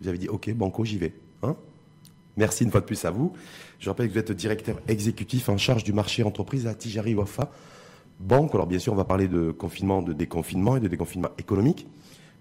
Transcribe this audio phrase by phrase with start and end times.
[0.00, 1.14] Vous avez dit, OK, Banco, j'y vais.
[1.42, 1.56] Hein
[2.36, 3.32] Merci une fois de plus à vous.
[3.80, 7.50] Je rappelle que vous êtes directeur exécutif en charge du marché entreprise à Tijari Wafa
[8.20, 8.54] Banque.
[8.54, 11.86] Alors bien sûr, on va parler de confinement, de déconfinement et de déconfinement économique.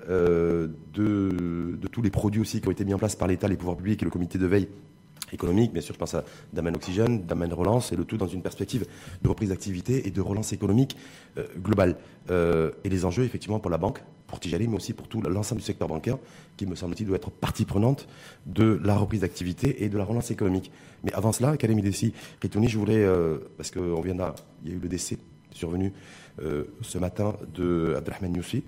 [0.10, 3.58] Euh, de, tous les produits aussi qui ont été mis en place par l'État, les
[3.58, 4.68] pouvoirs publics et le comité de veille
[5.34, 5.74] économique.
[5.74, 8.86] Bien sûr, je pense à Daman Oxygène, Daman Relance, et le tout dans une perspective
[9.22, 10.96] de reprise d'activité et de relance économique
[11.38, 11.98] euh, globale.
[12.30, 15.62] Euh, et les enjeux, effectivement, pour la banque, pour Tijali, mais aussi pour tout l'ensemble
[15.62, 16.18] du secteur bancaire,
[16.58, 18.08] qui me semble-t-il doit être partie prenante
[18.46, 20.72] de la reprise d'activité et de la relance économique.
[21.04, 24.74] Mais avant cela, Académie Dessi, Ritouni, je voulais, euh, parce qu'on vient là, il y
[24.74, 25.18] a eu le décès
[25.52, 25.92] survenu
[26.82, 28.64] ce matin de Abdelrahman Youssi,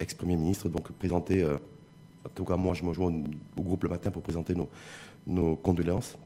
[0.00, 3.12] ex-premier ministre, donc présenté, en tout cas moi je me joins
[3.54, 4.70] au groupe le matin pour présenter nos,
[5.26, 6.16] nos condoléances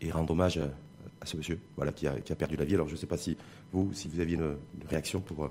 [0.00, 2.74] et rendre hommage à, ce monsieur voilà, qui, a, perdu la vie.
[2.74, 3.36] Alors je ne sais pas si
[3.72, 4.56] vous, si vous aviez une,
[4.88, 5.46] réaction euh,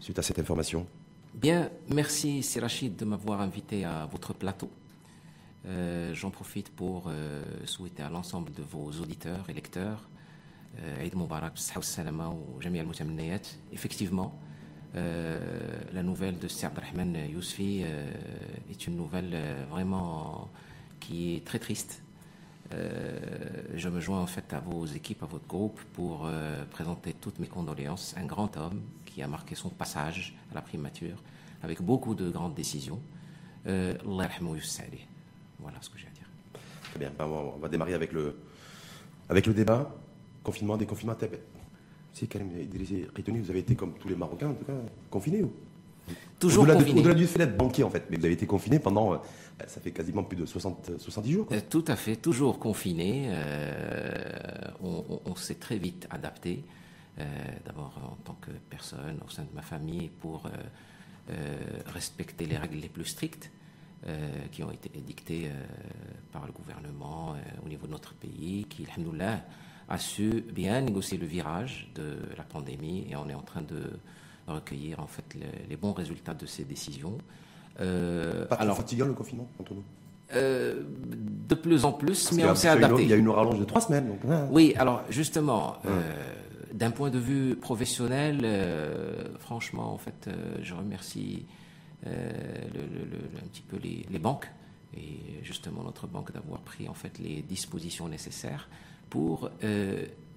[0.00, 0.86] suite à cette information.
[1.34, 4.70] Bien, merci Sirachid de m'avoir invité à votre plateau.
[5.66, 10.08] Euh, j'en profite pour euh, souhaiter à l'ensemble de vos auditeurs et lecteurs
[11.00, 13.40] Eid Mubarak, Salama ou Jamia al
[13.72, 14.36] Effectivement,
[14.94, 17.84] la nouvelle de Sir Abdelrahman Yousfi
[18.70, 19.36] est une nouvelle
[19.70, 20.48] vraiment
[20.98, 22.02] qui est très triste
[22.72, 23.18] euh,
[23.74, 27.38] je me joins en fait à vos équipes, à votre groupe pour euh, présenter toutes
[27.38, 28.14] mes condoléances.
[28.16, 28.80] Un grand homme
[29.14, 31.22] qui a marqué son passage à la primature
[31.62, 33.00] avec beaucoup de grandes décisions.
[33.68, 34.28] Euh, voilà
[35.80, 36.26] ce que j'ai à dire.
[36.90, 38.36] Très bien, ben, on va démarrer avec le,
[39.28, 39.94] avec le débat.
[40.42, 41.16] Confinement, déconfinement.
[42.12, 44.72] Si, vous avez été comme tous les Marocains, en tout cas,
[45.10, 45.52] confinés ou?
[46.38, 47.00] Toujours confiné.
[47.00, 49.16] Au-delà du fait d'être banquier, en fait, mais vous avez été confiné pendant, euh,
[49.66, 51.46] ça fait quasiment plus de 60, 70 jours.
[51.52, 53.28] Euh, tout à fait, toujours confiné.
[53.28, 54.20] Euh,
[54.82, 56.62] on, s'est très vite adapté.
[57.64, 60.48] D'abord en tant que personne au sein de ma famille pour
[61.86, 63.50] respecter les règles les plus strictes
[64.50, 65.48] qui ont été édictées
[66.32, 69.44] par le gouvernement au niveau de notre pays, qui, alhamdoulilah,
[69.88, 73.98] a su bien négocier le virage de la pandémie et on est en train de
[74.46, 75.24] recueillir en fait
[75.68, 77.18] les, bons résultats de ces décisions.
[77.80, 79.82] Euh, Pas alors, fatigant le confinement entre nous?
[80.34, 80.82] Euh,
[81.48, 83.02] de plus en plus, mais on s'est adapté.
[83.02, 84.08] Il y a une rallonge de trois semaines.
[84.08, 84.48] Donc, hein.
[84.50, 86.00] Oui, alors justement, euh,
[86.74, 88.46] d'un point de vue professionnel,
[89.38, 90.28] franchement, en fait,
[90.60, 91.46] je remercie
[92.04, 94.50] le, un petit peu les, les, banques
[94.94, 98.68] et justement notre banque d'avoir pris en fait les dispositions nécessaires
[99.08, 99.50] pour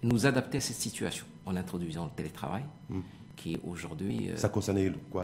[0.04, 2.64] nous adapter à cette situation en introduisant le télétravail.
[2.90, 3.04] Hum
[3.38, 4.30] qui aujourd'hui.
[4.30, 5.24] Euh, Ça concernait quoi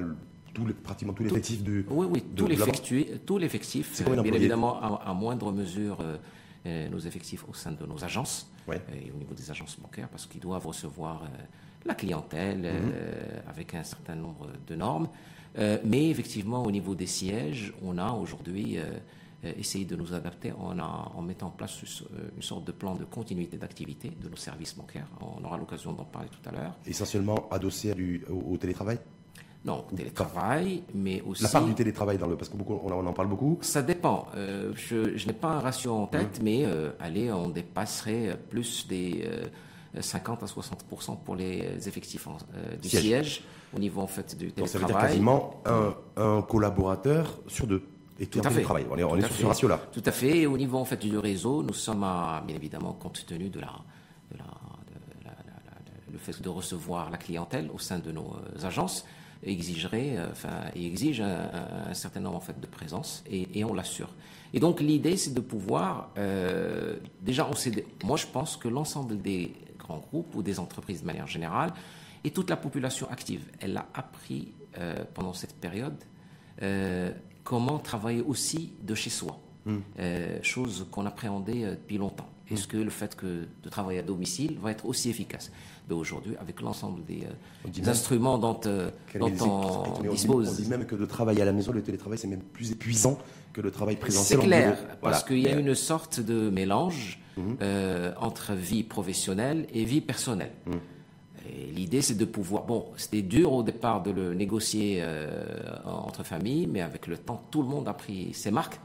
[0.54, 1.86] tout pratiquement tout l'effectif du.
[1.90, 4.02] Oui, oui, tout l'effectif, tout l'effectif.
[4.08, 6.18] Euh, bien évidemment, à, moindre mesure, euh,
[6.66, 10.40] nos effectifs au sein de nos agences et au niveau des agences bancaires, parce qu'ils
[10.40, 11.24] doivent recevoir
[11.86, 12.94] la clientèle mhm.
[13.50, 15.10] avec un certain nombre de normes.
[15.84, 18.80] mais effectivement, au niveau des sièges, on a aujourd'hui
[19.46, 22.96] euh, essayer de nous adapter en, en, mettant en place euh, une sorte de plan
[22.96, 25.08] de continuité d'activité de nos services bancaires.
[25.20, 26.78] On aura l'occasion d'en parler tout à l'heure.
[26.86, 29.00] Essentiellement adossé du, au, télétravail?
[29.66, 31.44] Non, télétravail, mais aussi.
[31.44, 32.36] La part du télétravail dans le.
[32.36, 34.28] Parce qu'on on en parle beaucoup Ça dépend.
[34.36, 36.66] Euh, je, n'ai pas un ratio en tête, mais
[37.00, 39.30] allez, on dépasserait plus des
[40.00, 40.86] 50 à 60
[41.24, 42.28] pour les effectifs
[42.82, 43.44] du siège.
[43.76, 44.58] au niveau en fait du télétravail.
[44.58, 47.84] Donc ça veut dire quasiment un, un collaborateur sur deux
[48.20, 48.62] et tout, à fait.
[48.62, 48.86] Travail.
[48.90, 49.80] On est, on est sur ce ratio-là.
[49.92, 50.40] Tout à fait.
[50.40, 53.60] Et au niveau en fait du réseau, nous sommes à, bien évidemment compte tenu de
[53.60, 53.72] la,
[56.12, 59.04] le fait de recevoir la clientèle au sein de nos euh, agences
[59.46, 64.10] exigerait, euh, enfin, exige un, certain nombre en fait de présence et, et on l'assure.
[64.54, 69.22] Et donc l'idée c'est de pouvoir euh, déjà on sait, moi je pense que l'ensemble
[69.22, 71.74] des grands groupes ou des entreprises de manière générale
[72.24, 74.54] et toute la population active, elle a appris
[75.14, 75.98] pendant cette période
[77.44, 79.40] comment travailler aussi de chez soi.
[80.00, 82.30] Euh, chose qu'on appréhendait euh, depuis longtemps.
[82.50, 82.54] Hmm.
[82.54, 85.52] Est-ce que le fait que de travailler à domicile va être aussi efficace?
[85.92, 88.60] Aujourd'hui, avec l'ensemble des, euh, instruments dont,
[89.20, 89.30] on,
[90.12, 90.50] dispose.
[90.50, 93.20] On dit, même que de travailler à la maison, le télétravail, c'est même plus épuisant
[93.52, 94.40] que le travail présentiel.
[94.40, 97.56] C'est clair, parce qu'il y a une sorte de mélange hmm.
[98.20, 100.54] entre vie professionnelle et vie personnelle.
[101.74, 102.64] L'idée, c'est de pouvoir.
[102.64, 105.46] Bon, c'était dur au départ de le négocier euh,
[105.84, 108.80] entre familles, mais avec le temps, tout le monde a pris ses marques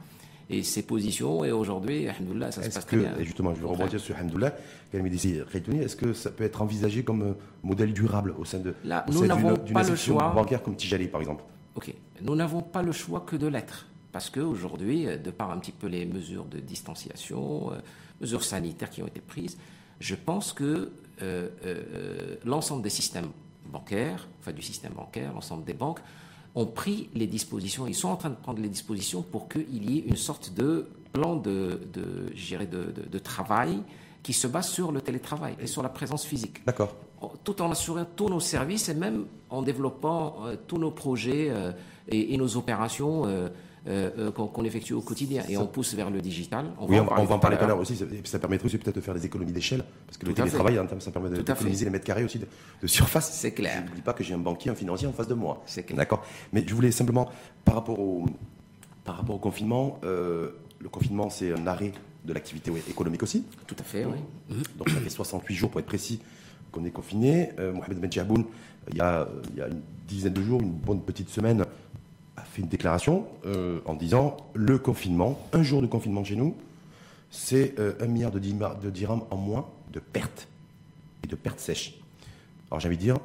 [0.51, 1.45] et ses positions.
[1.45, 3.13] Et aujourd'hui, Alhamdoulilah, ça se passe très bien.
[3.19, 4.55] Et justement, je vais rebondir sur Alhamdoulilah.
[4.93, 9.27] Est-ce que ça peut être envisagé comme euh, modèle durable au sein de Là, nous
[9.27, 10.33] n'avons pas le choix.
[10.35, 11.45] bancaire comme Tijali, par exemple?
[11.75, 11.93] Ok.
[12.23, 13.87] Nous n'avons pas le choix que de l'être.
[14.11, 17.71] Parce qu'aujourd'hui, euh, de par un petit peu les mesures de distanciation,
[18.21, 19.59] mesures sanitaires qui ont été prises,
[20.01, 20.93] je pense que
[21.23, 23.29] euh, euh, l'ensemble des systèmes
[23.67, 26.01] bancaires, enfin du système bancaire, l'ensemble des banques,
[26.55, 29.99] ont pris les dispositions, ils sont en train de prendre les dispositions pour qu'il y
[29.99, 32.33] ait une sorte de plan de, de,
[32.67, 33.83] de, de travail
[34.23, 36.65] qui se base sur le télétravail et sur la présence physique.
[36.67, 36.95] D'accord.
[37.45, 41.73] Tout en assurant tous nos services et même en développant euh, tous nos projets euh,
[42.09, 45.43] et, nos opérations euh, qu'on effectue au quotidien.
[45.49, 46.67] Et on pousse vers le digital.
[46.79, 47.99] On oui, va on, va en parler tout à l'heure aussi.
[48.25, 49.85] Ça, permettrait aussi peut-être de faire des économies d'échelle.
[50.07, 53.33] Parce que le télétravail, ça permet d'économiser les mètres carrés aussi de, surface.
[53.33, 53.83] C'est clair.
[53.83, 55.63] Je n'oublie pas que j'ai un banquier, un financier en face de moi.
[55.67, 55.97] C'est clair.
[55.97, 56.23] D'accord.
[56.53, 57.29] Mais je voulais simplement,
[57.65, 58.27] par rapport au,
[59.05, 61.93] par rapport au confinement, le confinement, c'est un arrêt
[62.29, 63.45] de l'activité économique aussi.
[63.67, 64.19] Tout à fait, oui.
[64.77, 66.21] Donc ça fait 68 jours pour être précis
[66.71, 67.51] qu'on est confiné.
[67.59, 68.17] Euh, Mohamed Ben il
[68.97, 71.65] y, a, il y, a, une dizaine de jours, une bonne petite semaine,
[72.37, 76.55] a fait une déclaration euh, en disant le confinement, un jour de confinement chez nous,
[77.31, 80.49] c'est euh, un milliard de, de dirhams en moins de pertes
[81.25, 81.99] et de pertes sèches.
[82.71, 83.17] Alors j'ai envie de dire,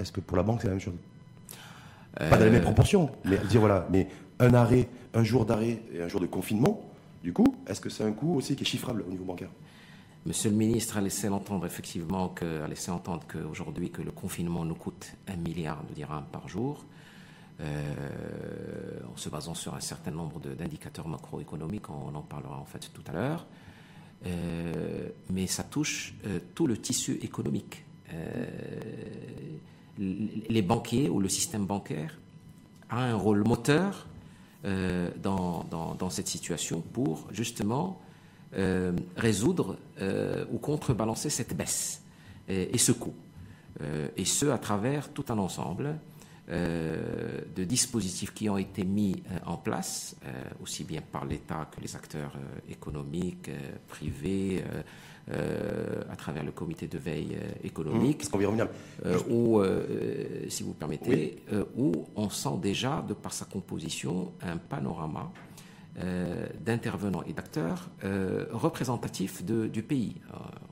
[0.00, 0.94] est-ce que pour la banque c'est la même chose?
[2.14, 4.08] Pas dans les mêmes proportions, mais dire voilà, mais
[4.38, 6.91] un arrêt, un jour d'arrêt et un jour de confinement,
[7.22, 9.50] du coup, est-ce que c'est un coût aussi qui est chiffrable au niveau bancaire?
[10.24, 14.64] Monsieur le ministre a laissé entendre effectivement que, a laissé entendre qu'aujourd'hui que le confinement
[14.64, 16.84] nous coûte un milliard de dirhams par jour,
[17.60, 22.90] euh, en se basant sur un certain nombre d'indicateurs macroéconomiques, on en parlera en fait
[22.92, 23.46] tout à l'heure.
[24.26, 27.84] Euh, mais ça touche euh, tout le tissu économique.
[29.98, 32.18] les banquiers ou le système bancaire
[32.90, 34.06] a un rôle moteur
[34.64, 38.00] euh, dans, cette situation pour justement
[38.56, 42.02] euh, résoudre euh, ou contrebalancer cette baisse
[42.48, 43.14] et, ce coût.
[44.16, 45.96] et ce, à travers tout un ensemble
[46.52, 50.16] de dispositifs qui ont été mis en place,
[50.62, 52.36] aussi bien par l'État que les acteurs
[52.68, 53.50] économiques,
[53.88, 54.62] privés,
[55.30, 58.24] euh, à travers le comité de veille euh, économique.
[59.06, 59.62] Euh, où,
[60.48, 61.44] si vous permettez,
[61.76, 65.30] où on sent déjà, de par sa composition, un panorama
[66.60, 67.90] d'intervenants et d'acteurs
[68.50, 70.20] représentatifs du pays.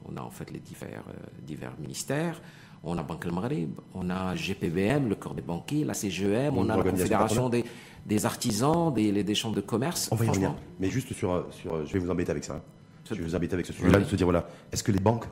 [0.06, 1.04] on a en fait les divers,
[1.42, 2.40] divers ministères.
[2.82, 6.76] On a Banque El on a GPBM, le corps des banquiers, la CGM, on a
[6.76, 7.64] la Confédération des,
[8.06, 10.08] des, artisans, des, des, chambres de commerce.
[10.10, 10.54] On va y revenir.
[10.78, 12.54] Mais juste sur, sur, je vais vous embêter avec ça.
[12.54, 12.62] Hein.
[13.10, 15.26] Je vais vous inviter avec ce sujet-là, de se dire voilà, est-ce que les banques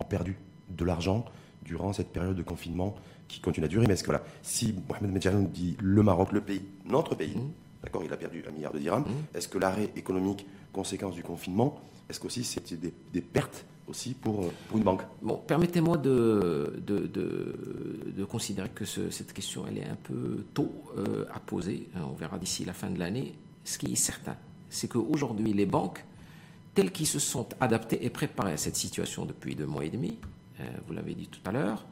[0.00, 0.36] ont perdu
[0.70, 1.24] de l'argent
[1.64, 2.94] durant cette période de confinement
[3.28, 3.86] qui continue à durer?
[3.86, 7.50] Mais est-ce que voilà, si Mohamed Medjanoun dit le Maroc, le pays, notre pays, mmh.
[7.82, 9.36] d'accord, il a perdu un milliard de dirhams, mmh.
[9.36, 14.78] est-ce que l'arrêt économique, conséquence du confinement, est-ce qu'aussi c'était des, pertes aussi pour, pour,
[14.78, 17.10] une banque Bon, permettez-moi de, de,
[18.16, 21.88] de, considérer que cette question elle est un peu tôt euh, à poser.
[21.96, 23.34] On verra d'ici la fin de l'année.
[23.64, 24.36] Ce qui est certain,
[24.70, 26.04] c'est qu'aujourd'hui, les banques
[26.74, 30.18] tels qu'ils se sont adaptés et préparés à cette situation depuis deux mois et demi,
[30.60, 31.84] euh, vous l'avez dit tout à l'heure,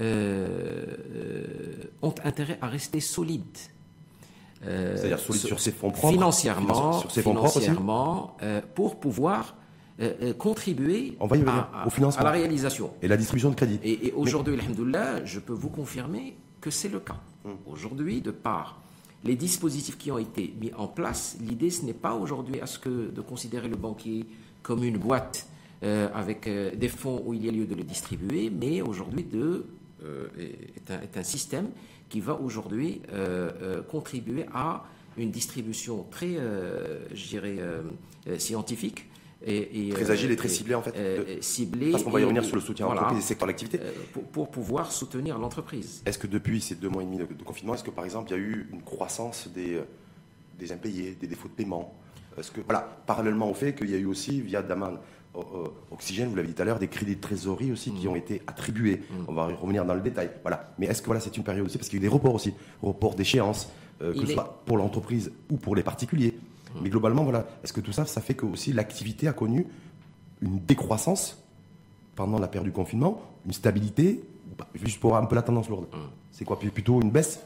[0.00, 0.84] euh,
[2.02, 3.44] ont intérêt à rester solides.
[4.66, 8.36] Euh, C'est-à-dire solides sur ses fonds propres Financièrement, sur ses fonds financièrement
[8.74, 9.56] pour pouvoir
[10.38, 12.20] contribuer à, au financement.
[12.20, 12.92] à la réalisation.
[13.00, 13.78] Et la distribution de crédit.
[13.84, 15.26] Et, aujourd'hui, Mais...
[15.26, 17.20] je peux vous confirmer que c'est le cas.
[17.44, 17.56] Hum.
[17.66, 18.80] Aujourd'hui, de part
[19.24, 22.78] les dispositifs qui ont été mis en place, l'idée, ce n'est pas aujourd'hui à ce
[22.78, 24.26] que de considérer le banquier
[24.62, 25.46] comme une boîte
[25.82, 29.24] euh, avec euh, des fonds où il y a lieu de le distribuer, mais aujourd'hui
[29.24, 29.66] de,
[30.04, 31.68] euh, est, un, est, un, système
[32.10, 33.00] qui va aujourd'hui
[33.90, 34.84] contribuer à
[35.16, 36.36] une distribution très,
[37.12, 37.58] je dirais,
[38.38, 39.06] scientifique
[39.44, 40.94] très agile et très euh, ciblé en fait.
[40.96, 41.90] Euh, ciblé.
[41.90, 43.80] Parce qu'on va y revenir sur le soutien à l'entreprise et secteur d'activité.
[43.82, 43.92] Euh,
[44.32, 46.02] pour, pouvoir soutenir l'entreprise.
[46.06, 48.32] Est-ce que depuis ces deux mois et demi de, confinement, est-ce que par exemple il
[48.32, 49.80] y a eu une croissance des,
[50.58, 51.94] des impayés, des défauts de paiement?
[52.38, 54.98] Est-ce que voilà, parallèlement au fait qu'il y a eu aussi via Daman
[55.90, 58.10] Oxygène, vous l'avez dit tout à l'heure, des crédits de trésorerie aussi qui mm.
[58.10, 59.02] ont été attribués.
[59.10, 59.24] Mm.
[59.26, 60.30] On va y revenir dans le détail.
[60.42, 60.72] Voilà.
[60.78, 62.34] Mais est-ce que voilà, c'est une période aussi parce qu'il y a eu des reports
[62.34, 63.68] aussi, reports d'échéance,
[64.00, 66.34] que ce soit pour l'entreprise ou pour les particuliers?
[66.82, 69.66] Mais globalement, voilà, est-ce que tout ça, ça fait que aussi l'activité a connu
[70.42, 71.38] une décroissance
[72.14, 74.22] pendant la période du confinement, une stabilité,
[74.74, 75.98] juste pour un peu la tendance lourde mm.
[76.30, 76.58] C'est quoi?
[76.58, 77.40] Plutôt une baisse,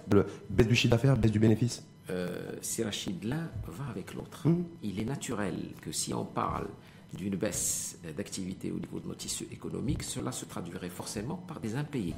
[0.49, 1.85] baisse du chiffre d'affaires, baisse du bénéfice?
[2.09, 4.49] Euh, Si Rachid, l'un va avec l'autre.
[4.49, 4.65] Mm.
[4.83, 6.67] Il est naturel que si on parle
[7.15, 11.75] d'une baisse d'activité au niveau de notre tissu économique, cela se traduirait forcément par des
[11.75, 12.15] impayés.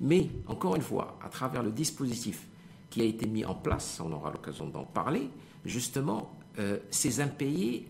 [0.00, 2.46] Mais, encore une fois, à travers le dispositif
[2.90, 5.28] qui a été mis en place, on aura l'occasion d'en parler,
[5.64, 7.86] justement, euh, ces impayés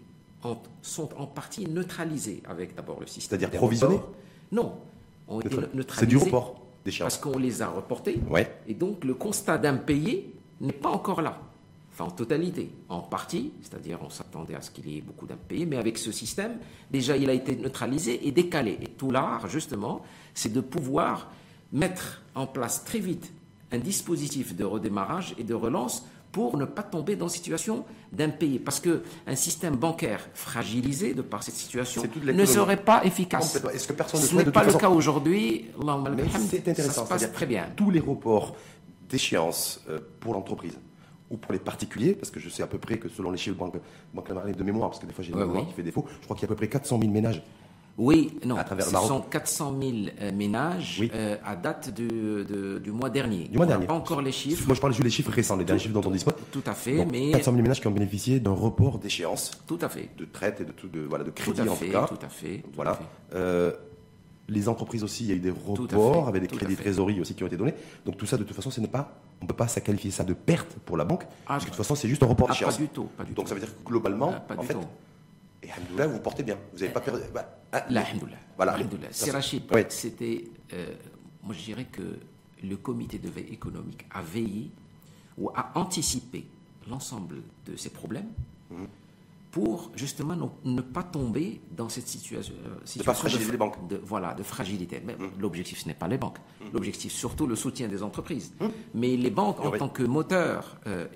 [0.82, 3.38] sont en partie neutralisés avec d'abord le système.
[3.38, 4.00] C'est-à-dire provisionnés
[4.52, 4.74] Non,
[5.28, 6.00] ont été neutralisés.
[6.00, 8.20] C'est du report des Parce qu'on les a reportés.
[8.28, 8.60] Ouais.
[8.68, 11.40] Et donc le constat d'impayés n'est pas encore là.
[11.92, 15.64] Enfin, en totalité, en partie, c'est-à-dire on s'attendait à ce qu'il y ait beaucoup d'impayés,
[15.64, 16.58] mais avec ce système,
[16.90, 18.78] déjà il a été neutralisé et décalé.
[18.82, 20.02] Et tout l'art, justement,
[20.34, 21.30] c'est de pouvoir
[21.72, 23.32] mettre en place très vite
[23.72, 26.04] un dispositif de redémarrage et de relance
[26.36, 28.58] pour ne pas tomber dans la situation d'impayé.
[28.58, 33.56] Parce qu'un système bancaire fragilisé de par cette situation ne serait pas efficace.
[33.72, 35.70] Est-ce que personne Ce n'est pas le cas aujourd'hui.
[36.50, 37.06] C'est intéressant.
[37.06, 37.68] Ça se passe très bien.
[37.74, 38.54] Tous les reports
[39.08, 40.78] d'échéance euh, pour l'entreprise
[41.30, 43.56] ou pour les particuliers, parce que je sais à peu près que selon les chiffres
[43.56, 43.76] Banque,
[44.12, 46.36] banque de mémoire, parce que des fois j'ai une mémoire qui fait défaut, je crois
[46.36, 47.42] qu'il y a à peu près 400 000 ménages
[47.98, 53.48] oui, non, ce sont 400 000 euh, ménages euh, à date du mois dernier.
[53.48, 53.86] Du mois dernier.
[53.86, 54.66] Pas encore les chiffres.
[54.66, 56.34] Moi, je parle juste des chiffres récents, les derniers chiffres dont on dispose.
[56.52, 59.50] Tout à fait, mais 400 000 ménages qui ont bénéficié d'un report d'échéance.
[59.66, 60.10] Tout à fait.
[60.18, 62.06] De traite et de tout, de voilà, de crédit en tout cas.
[62.06, 62.62] Tout à fait.
[62.74, 62.98] voilà.
[63.34, 63.72] Euh,
[64.48, 67.34] les entreprises aussi, il y a eu des reports avec des crédits de trésorerie aussi
[67.34, 67.74] qui ont été donnés.
[68.04, 70.22] Donc tout ça, de toute façon, ce n'est pas, on ne peut pas qualifier ça
[70.22, 72.48] de perte pour la banque, ah, parce que de toute façon, c'est juste un report
[72.50, 72.76] ah, d'échéance.
[72.76, 74.76] Pas du tout, pas du Donc ça veut dire que globalement, ah, en fait,
[75.62, 76.58] et Alhamdoulilah, vous portez bien.
[76.72, 77.22] Vous n'avez pas perdu.
[77.32, 77.84] Bah, ah,
[78.56, 78.76] Voilà.
[79.10, 79.62] C'est Rachid.
[79.88, 80.44] C'était.
[80.72, 80.94] Euh,
[81.42, 82.02] moi, je dirais que
[82.62, 84.70] le comité de veille économique a veillé
[85.38, 86.46] ou a anticipé
[86.88, 88.28] l'ensemble de ces problèmes
[88.70, 88.86] mhm.
[89.50, 92.54] pour justement ne, pas tomber dans cette situation.
[92.84, 93.86] situation de pas fragiliser les banques.
[93.88, 95.02] De, voilà, de fragilité.
[95.04, 95.32] Mais mhm.
[95.38, 96.38] l'objectif, ce n'est pas les banques.
[96.60, 96.70] Mhm.
[96.72, 98.52] L'objectif, surtout le soutien des entreprises.
[98.94, 100.78] Mais les banques, en tant que moteur.
[100.86, 101.06] Euh,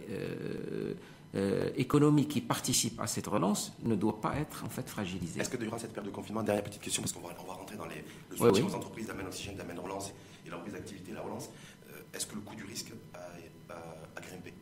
[1.35, 5.41] euh, économique qui participe à cette relance ne doit pas être en fait fragilisé.
[5.41, 7.55] Est-ce que durant cette période de confinement, dernière petite question, parce qu'on va, on va
[7.55, 10.13] rentrer dans les, le soutien aux entreprises, d'amène oxygène, d'amène relance
[10.47, 11.51] et la reprise d'activité, la relance,
[11.91, 14.53] euh, est-ce que le coût du risque a, grimpé?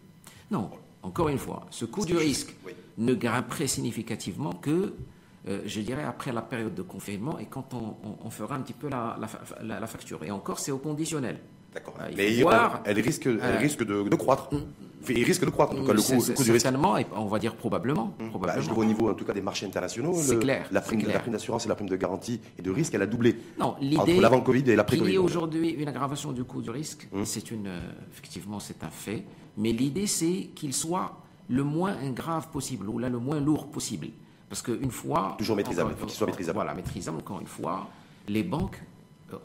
[0.50, 0.70] Non,
[1.02, 2.54] encore une fois, ce coût du risque
[2.98, 4.94] ne grimperait significativement que
[5.48, 8.88] euh, je dirais, après la période de confinement et quand on, fera un petit peu
[8.88, 9.18] la,
[9.62, 10.22] la, facture.
[10.25, 11.40] Et encore, c'est au conditionnel.
[11.75, 11.94] D'accord.
[12.16, 14.52] Mais elle, risque, elle risque de, croître.
[14.52, 14.58] Mm
[15.08, 16.68] il risque de croître, en tout cas, le coût, le coût du risque.
[17.16, 18.14] on va dire probablement.
[18.18, 18.28] Mmh.
[18.28, 18.66] probablement.
[18.66, 21.68] Bah, au niveau, en tout cas, des marchés internationaux, c'est clair, la prime, d'assurance et
[21.68, 23.37] la prime de garantie et de risque, elle a doublé.
[23.58, 24.20] Non, l'idée.
[24.20, 25.10] L'avant-Covid et l'après-Covid.
[25.10, 27.25] Il y a aujourd'hui une aggravation du coût du risque, mmh.
[27.25, 27.80] c'est une, euh,
[28.12, 29.25] effectivement, c'est un fait.
[29.56, 31.16] Mais l'idée, c'est qu'il soit
[31.48, 34.08] le moins grave possible, ou là, le moins lourd possible.
[34.48, 35.34] Parce qu'une fois.
[35.38, 36.56] Toujours maîtrisable, il faut qu'il soit maîtrisable.
[36.56, 37.88] Voilà, maîtrisable, encore une fois.
[38.28, 38.88] Les banques euh,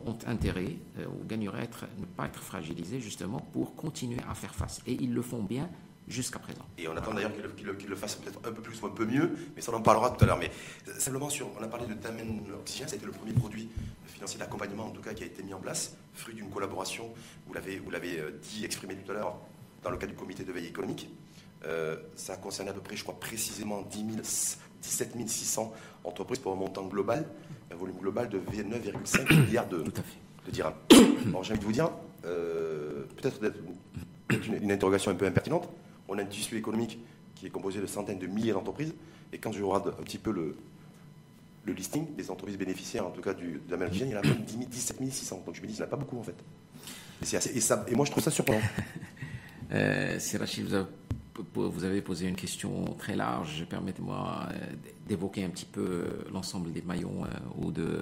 [0.05, 4.55] ont intérêt euh, ou gagneraient à ne pas être fragilisés justement pour continuer à faire
[4.55, 4.81] face.
[4.87, 5.69] Et ils le font bien
[6.07, 6.65] jusqu'à présent.
[6.77, 7.31] Et on attend d'ailleurs
[7.77, 9.81] qu'ils le, fassent peut-être un peu plus ou un peu mieux, mais ça on en
[9.81, 10.37] parlera tout à l'heure.
[10.37, 10.51] Mais
[10.87, 13.69] euh, simplement, sur, on a parlé de Tamen Oxygène, été le premier produit
[14.07, 17.09] financier d'accompagnement en tout cas qui a été mis en place, fruit d'une collaboration,
[17.47, 19.37] vous l'avez dit, exprimé tout à l'heure,
[19.81, 21.09] dans le cadre du comité de veille économique.
[22.15, 25.73] ça a concerné à peu près, je crois précisément 10 17 600
[26.03, 27.25] entreprises pour un montant global
[27.73, 30.73] un volume global de 9,5 milliards de, de dirhams.
[31.27, 31.89] Alors j'ai envie de vous dire,
[32.25, 33.39] euh, peut-être
[34.29, 35.69] une, une, interrogation un peu impertinente.
[36.07, 36.99] On a un tissu économique
[37.35, 38.93] qui est composé de centaines de milliers d'entreprises,
[39.31, 40.55] et quand je regarde un petit peu le,
[41.65, 44.21] le listing des entreprises bénéficiaires, en tout cas du, de la il y en a
[44.21, 45.43] même 17 600.
[45.45, 46.35] Donc je me dis, il n'y en a pas beaucoup en fait.
[47.21, 48.61] Et, assez, et, ça, et moi je trouve ça surprenant.
[49.71, 50.85] euh, c'est Rachid, vous avez
[51.53, 53.65] vous avez posé une question très large.
[53.69, 54.57] Permettez-moi euh,
[55.07, 57.27] d'évoquer un petit peu euh, l'ensemble des maillons euh,
[57.61, 58.01] ou de,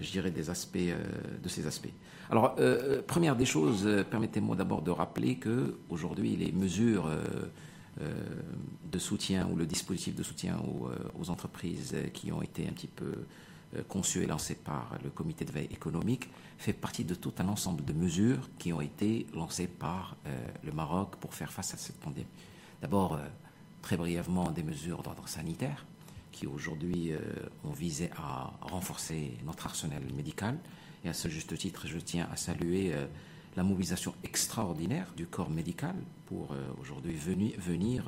[0.00, 1.92] je des aspects de ces aspects.
[2.30, 2.56] Alors,
[3.06, 7.10] première des choses, permettez-moi d'abord de rappeler que aujourd'hui, les mesures
[7.98, 10.56] de soutien ou le dispositif de soutien
[11.18, 13.12] aux, entreprises qui ont été un petit peu
[13.88, 16.28] conçues et lancées par le comité de veille économique
[16.62, 20.70] fait partie de tout un ensemble de mesures qui ont été lancées par euh, le
[20.70, 22.26] Maroc pour faire face à cette pandémie.
[22.80, 23.26] D'abord, euh,
[23.82, 25.84] très brièvement, des mesures d'ordre sanitaire
[26.30, 27.18] qui aujourd'hui euh,
[27.64, 30.56] ont visé à renforcer notre arsenal médical.
[31.04, 32.94] Et à ce juste titre, je tiens à saluer
[33.56, 38.04] la mobilisation extraordinaire du corps médical pour aujourd'hui venir, venir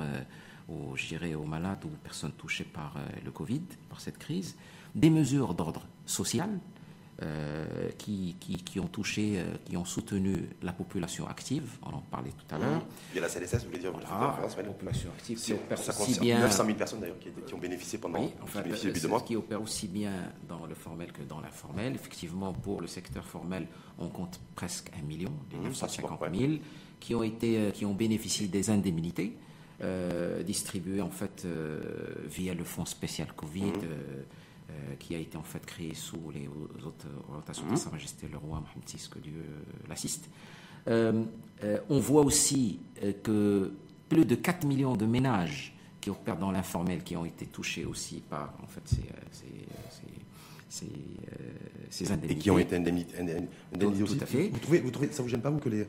[0.69, 4.55] aux, aux malades ou aux personnes touchées par le Covid, par cette crise.
[4.95, 6.49] Des mesures d'ordre social,
[7.23, 12.31] euh, qui, qui, ont touché, euh, qui ont soutenu la population active, on en parlait
[12.31, 12.81] tout à l'heure.
[13.13, 16.19] Il y a la CLSS, vous voulez dire voilà, La population active qui opère aussi
[16.19, 16.41] bien...
[16.41, 19.87] 900 000 personnes d'ailleurs qui, ont bénéficié pendant oui, enfin, qui, euh, qui opère aussi
[19.87, 20.11] bien
[20.49, 21.95] dans le formel que dans l'informel.
[21.95, 26.51] Effectivement, pour le secteur formel, on compte presque un million, les 950 mmh, 000,
[26.99, 29.37] qui ont, été, qui ont bénéficié des indemnités.
[30.45, 31.47] distribuées en fait
[32.25, 34.44] via le fonds spécial Covid, mmh.
[34.75, 36.47] Euh, qui a été en fait créé sous les
[36.85, 37.77] autres orientations de mhm.
[37.77, 40.29] Sa Majesté le roi Mohamed VI, que Dieu euh, l'assiste.
[40.87, 41.23] Euh,
[41.89, 42.79] on voit aussi
[43.23, 43.71] que
[44.09, 48.21] plus de 4 millions de ménages qui opèrent dans l'informel, qui ont été touchés aussi
[48.29, 49.47] par en fait, ces,
[50.69, 50.87] ces,
[51.89, 52.33] ces, indemnités.
[52.33, 54.17] Et qui ont été indemnisés, aussi.
[54.17, 54.49] Tout à fait.
[54.49, 55.87] Vous trouvez, vous trouvez, ça vous gêne pas, vous, que les.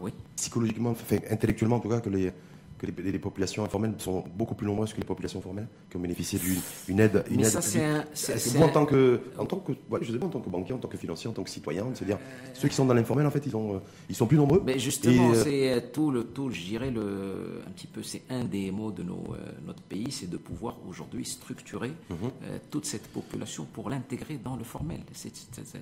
[0.00, 0.12] Oui.
[0.36, 0.94] Psychologiquement,
[1.30, 2.32] intellectuellement en tout cas, que les
[2.82, 6.38] que les, populations informelles sont beaucoup plus nombreuses que les populations formelles qui ont bénéficié
[6.86, 8.04] d'une aide, une Mais aide ça, c'est un.
[8.12, 10.50] Est-ce vous, en tant que, en tant que, ouais, je sais pas, en tant que
[10.50, 12.18] banquier, en tant que financier, en tant que citoyen, c'est-à-dire
[12.54, 14.62] ceux qui sont dans l'informel, en fait, ils, ont, euh, ils sont plus nombreux.
[14.66, 18.22] Mais justement, euh, c'est euh, tout le tout, je dirais le un petit peu, c'est
[18.30, 22.16] un des mots de nos, euh, notre pays, c'est de pouvoir aujourd'hui structurer Mhm.
[22.44, 25.00] euh, toute cette population pour l'intégrer dans le formel.
[25.12, 25.32] C'est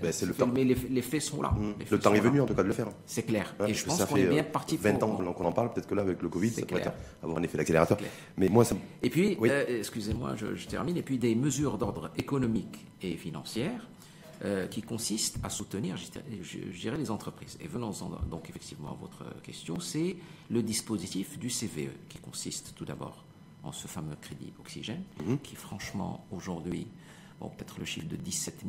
[0.02, 0.46] Ben, le temps.
[0.52, 1.52] Mais les, les faits sont là.
[1.78, 2.22] Les le temps est là.
[2.22, 2.88] venu, en tout cas, de le faire.
[3.06, 3.54] C'est clair.
[3.66, 5.86] Et je pense qu'on est bien euh, parti 20 pour- ans qu'on en parle, peut-être
[5.86, 6.80] que là, avec le Covid, C'est ça pourrait
[7.22, 7.98] avoir un effet d'accélérateur.
[8.36, 9.48] Mais moi, ça, Et puis, Oui.
[9.50, 13.88] euh, excusez-moi, je, je termine, et puis des mesures d'ordre économique et financière
[14.44, 17.58] euh, qui consistent à soutenir, je, dirais- je- je dirais, les entreprises.
[17.60, 20.16] Et venons-en donc effectivement à votre question, c'est
[20.48, 23.24] le dispositif du CVE qui consiste tout d'abord
[23.62, 25.38] en ce fameux crédit oxygène, Mhm.
[25.40, 26.86] qui franchement aujourd'hui,
[27.38, 28.64] bon, peut-être le chiffre de 17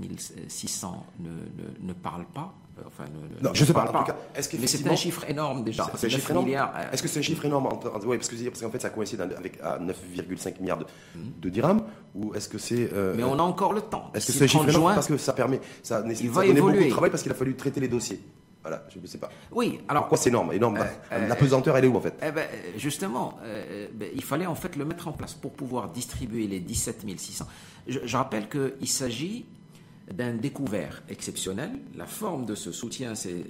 [0.50, 2.54] 600 ne, ne, ne parle pas.
[2.78, 4.96] Euh, Enfin, ne- ne- Non, ne je sais pas, tout cas, est-ce Mais c'est un
[4.96, 5.86] chiffre énorme déjà.
[5.96, 6.46] C'est un 9 chiffre énorme.
[6.46, 8.90] milliards, euh, Est-ce que c'est un chiffre énorme ouais, parce que parce qu'en fait ça
[8.90, 10.86] coïncide avec à 9,5 milliards de,
[11.16, 11.20] Hmm.
[11.42, 11.84] de dirhams
[12.16, 14.10] ou est-ce que c'est euh, Mais on a encore le temps.
[14.14, 16.46] est-ce que c'est un chiffre 30 énorme parce que ça permet ça nécessite Il va
[16.46, 18.22] beaucoup de travail parce qu'il a fallu traiter les dossiers.
[18.64, 19.30] Voilà, je ne sais pas.
[19.52, 20.54] Oui, alors Pourquoi c'est énorme?
[20.54, 20.78] Énorme.
[20.78, 22.14] Euh, euh, la pesanteur elle est où en fait?
[22.24, 22.46] Eh ben,
[22.78, 26.60] justement, euh, ben, il fallait en fait le mettre en place pour pouvoir distribuer les
[26.60, 27.48] 17 600.
[27.88, 29.46] Je, je rappelle qu'il s'agit
[30.14, 31.72] d'un découvert exceptionnel.
[31.96, 33.46] La forme de ce soutien, c'est-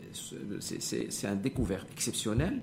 [1.25, 2.62] un découvert exceptionnel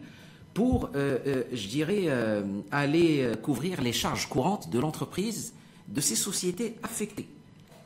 [0.54, 5.54] pour, euh, euh, je dirais, euh, aller couvrir les charges courantes de l'entreprise,
[5.88, 7.28] de ces sociétés affectées.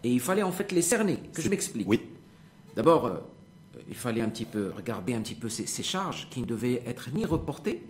[0.05, 1.19] Et il fallait en fait les cerner.
[1.33, 1.89] Que je m'explique.
[1.89, 2.01] Oui.
[2.75, 3.21] D'abord,
[3.89, 6.83] il fallait un petit peu regarder un petit peu ces, ces charges qui ne devaient
[6.87, 7.83] être ni reportées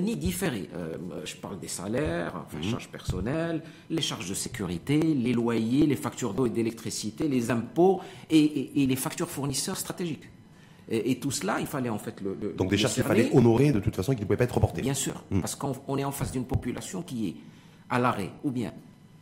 [0.00, 0.68] ni différées.
[0.74, 5.96] Euh, je parle des salaires, enfin, charges personnelles, les charges de sécurité, les loyers, les
[5.96, 8.00] factures d'eau et d'électricité, les impôts
[8.30, 10.28] et, et- et les factures fournisseurs stratégiques.
[10.88, 12.36] Et, et tout cela, il fallait en fait le.
[12.40, 14.54] le- Donc des charges qu'il fallait honorer de toute façon qui ne pouvaient pas être
[14.54, 14.82] reportées.
[14.82, 17.34] Bien sûr, parce qu'on on est en face d'une population qui est
[17.90, 18.72] à l'arrêt, ou bien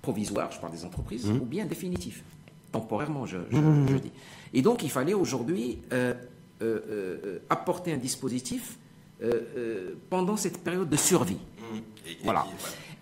[0.02, 2.22] provisoire, je parle des entreprises, ou bien définitif,
[2.72, 3.56] temporairement, je, je-
[3.92, 4.12] je dis.
[4.52, 6.14] Et donc, il fallait aujourd'hui euh,
[6.62, 8.83] euh, euh, apporter un dispositif euh, euh,
[10.10, 11.38] pendant cette période de survie.
[12.22, 12.46] Voilà.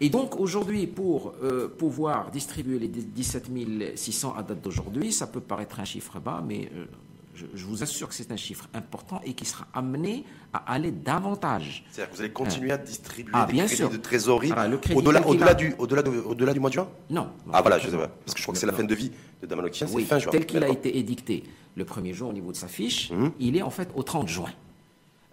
[0.00, 3.50] Et donc aujourd'hui, pour euh, pouvoir distribuer les 17
[3.94, 6.86] 600 à date d'aujourd'hui, ça peut paraître un chiffre bas, mais euh,
[7.34, 10.90] je, je vous assure que c'est un chiffre important et qui sera amené à aller
[10.90, 11.84] davantage.
[11.92, 13.90] C'est-à-dire que vous allez continuer à distribuer Ah, des bien crédits sûr.
[13.90, 15.20] de trésorerie Voilà, le crédit au-delà
[15.50, 15.54] a.
[15.54, 16.88] du, de- mois de juin?
[17.10, 17.22] Non.
[17.46, 18.08] non, Ah voilà, je sais pas.
[18.08, 20.18] Parce que je crois que c'est la fin de vie de Damalokien, c'est Oui, fin
[20.18, 20.32] juin.
[20.32, 21.44] tel qu'il a été édicté
[21.76, 23.32] le premier jour au niveau de sa fiche, Mhm.
[23.38, 24.50] il est en fait au 30 juin.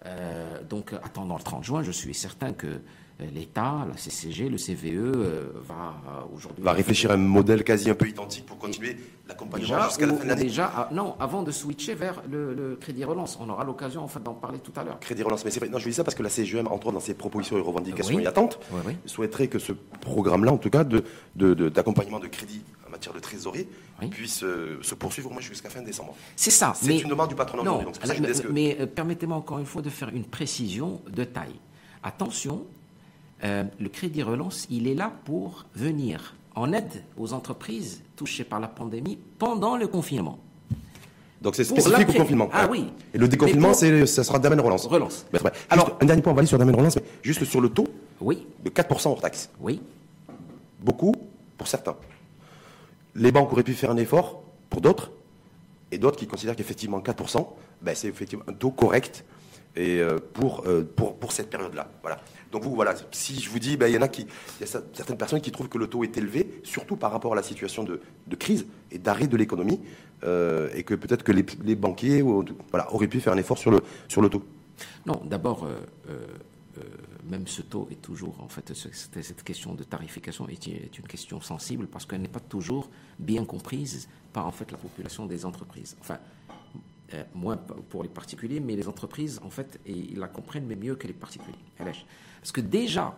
[0.06, 2.80] Euh, donc, attendant le 30 juin, je suis certain que
[3.34, 6.62] l'État, la CCG, le CVE euh, va euh, aujourd'hui.
[6.62, 8.96] va réfléchir à un modèle quasi un peu identique pour continuer
[9.28, 10.42] l'accompagnement jusqu'à la fin de l'année.
[10.44, 13.38] déjà ah, non, avant de switcher vers le, le crédit relance.
[13.40, 14.98] On aura l'occasion en fait, d'en parler tout à l'heure.
[15.00, 15.44] Crédit relance.
[15.44, 17.14] Mais c'est vrai, non, je dis ça parce que la CGM, entre autres, dans ses
[17.14, 18.22] propositions et revendications Oui.
[18.24, 18.96] et attentes, Oui, oui.
[19.06, 21.04] souhaiterait que ce programme-là, en tout cas, de,
[21.36, 23.68] de- de- d'accompagnement de crédit en matière de trésorerie,
[24.02, 24.08] Oui.
[24.08, 26.14] puisse euh, se poursuivre au moins jusqu'à fin décembre.
[26.36, 26.72] C'est ça.
[26.74, 28.14] C'est mais- une demande du patronat Non, donc ça
[28.50, 31.54] mais, euh, permettez-moi encore une fois de faire une précision de taille.
[32.02, 32.64] Attention,
[33.44, 38.60] euh, le crédit relance, il est là pour venir en aide aux entreprises touchées par
[38.60, 40.38] la pandémie pendant le confinement.
[41.40, 42.50] Donc c'est spécifique au confinement.
[42.52, 42.92] Ah oui.
[43.14, 44.84] Et le déconfinement, Mais pour- c'est, ça sera Damien Relance.
[44.86, 45.24] Relance.
[45.70, 47.86] Alors- un dernier point, on va aller sur Damien Relance, mais juste sur le taux
[48.20, 49.48] Oui, de 4% hors taxe.
[49.60, 49.80] oui,
[50.82, 51.14] Beaucoup
[51.58, 51.96] pour certains.
[53.14, 55.10] Les banques auraient pu faire un effort pour d'autres,
[55.92, 57.46] et d'autres qui considèrent qu'effectivement 4%,
[57.82, 59.24] ben, c'est effectivement un taux correct
[59.76, 61.90] et, euh, pour, euh, pour, pour cette période-là.
[62.02, 62.20] Voilà.
[62.52, 64.64] Donc vous, voilà, si je vous dis, ben, il y en a qui, il y
[64.64, 67.36] a cer- certaines personnes qui trouvent que le taux est élevé, surtout par rapport à
[67.36, 69.80] la situation de, de crise et d'arrêt de l'économie,
[70.24, 73.80] euh, et que peut-être que les, banquiers voilà, auraient pu faire un effort sur le,
[74.08, 74.42] sur le taux.
[75.06, 75.68] Non, d'abord,
[77.28, 80.98] même ce taux est toujours, en fait, ce- cette, cette question de tarification est, est
[80.98, 85.26] une question sensible parce qu'elle n'est pas toujours bien comprise par, en fait, la population
[85.26, 85.96] des entreprises.
[86.00, 86.18] Enfin,
[87.14, 90.94] euh, moins pour les particuliers, mais les entreprises, en fait, ils la comprennent mais mieux
[90.96, 91.58] que les particuliers.
[92.40, 93.16] Parce que déjà,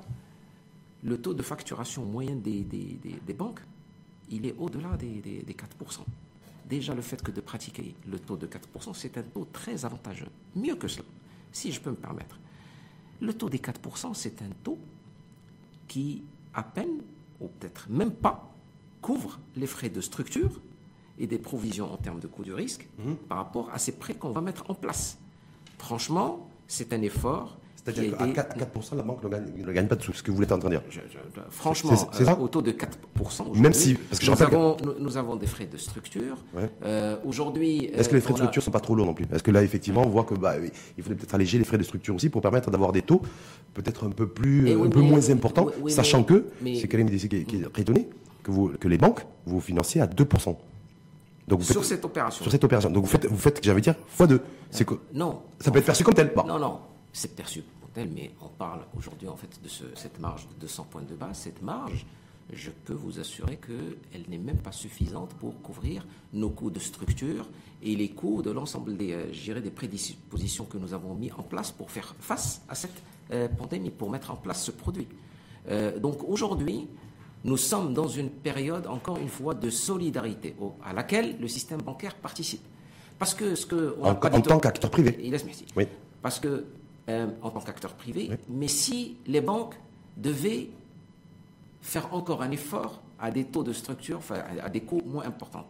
[1.03, 3.61] le taux de facturation moyen des, des- des- des banques,
[4.31, 6.05] il est au-delà des 4%.
[6.69, 10.29] Déjà, le fait que de pratiquer le taux de 4%, c'est un taux très avantageux.
[10.57, 11.05] Mieux que cela,
[11.53, 12.39] si je peux me permettre.
[13.21, 14.79] Le taux des 4%, c'est un taux
[15.87, 16.23] qui,
[16.55, 17.03] à peine,
[17.41, 18.51] ou peut-être même pas,
[19.03, 20.61] couvre les frais de structure
[21.19, 22.89] et des provisions en termes de coût du risque
[23.29, 25.19] par rapport à ces prêts qu'on va mettre en place.
[25.79, 30.23] Franchement, c'est un effort C'est-à-dire qu'à 4%, la banque ne gagne, pas de sous, ce
[30.23, 30.83] que vous êtes en train de dire.
[31.51, 33.59] franchement, c'est euh, au taux de 4%.
[33.59, 36.37] Même si, parce que nous, avons, nous, avons des frais de structure.
[36.85, 37.91] Euh, aujourd'hui.
[37.93, 39.27] Est-ce que les frais de structure ne sont pas trop lourds non plus?
[39.33, 40.55] Est-ce que là, effectivement, on voit que bah,
[40.97, 43.23] il faudrait peut-être alléger les frais de structure aussi pour permettre d'avoir des taux
[43.75, 46.47] peut-être un peu plus, un peu moins importants, sachant que
[46.77, 48.09] c'est quand même qui, qui est étonné
[48.43, 50.57] que, vous, que les banques vous financiez à 2%.
[51.53, 52.43] Donc sur cette opération.
[52.43, 52.91] Sur cette opération.
[52.91, 54.41] Donc vous faites, vous faites, j'avais dire, x2.
[54.71, 55.43] C'est quoi Non.
[55.61, 56.33] Ça peut être perçu comme tel.
[56.47, 56.81] Non, non
[57.13, 60.87] c'est perçu comme tel, mais on parle aujourd'hui en fait de cette marge de 200
[60.91, 61.37] points de base.
[61.37, 62.07] Cette marge,
[62.51, 67.47] je peux vous assurer qu'elle n'est même pas suffisante pour couvrir nos coûts de structure
[67.83, 71.71] et les coûts de l'ensemble des, euh, des prédispositions que nous avons mis en place
[71.71, 75.07] pour faire face à cette euh, pandémie, pour mettre en place ce produit.
[75.69, 76.89] Euh, donc aujourd'hui,
[77.45, 82.15] nous sommes dans une période, encore une fois, de solidarité à laquelle le système bancaire
[82.15, 82.63] participe.
[83.19, 85.19] Parce que ce que en, tant qu'acteur privé.
[85.23, 85.65] Il merci.
[85.77, 85.87] Oui.
[86.23, 86.67] Parce que
[87.09, 89.75] euh, en tant qu'acteur privé, mais si les banques
[90.17, 90.69] devaient
[91.81, 95.67] faire encore un effort à des taux de structure, enfin, à des coûts moins importants,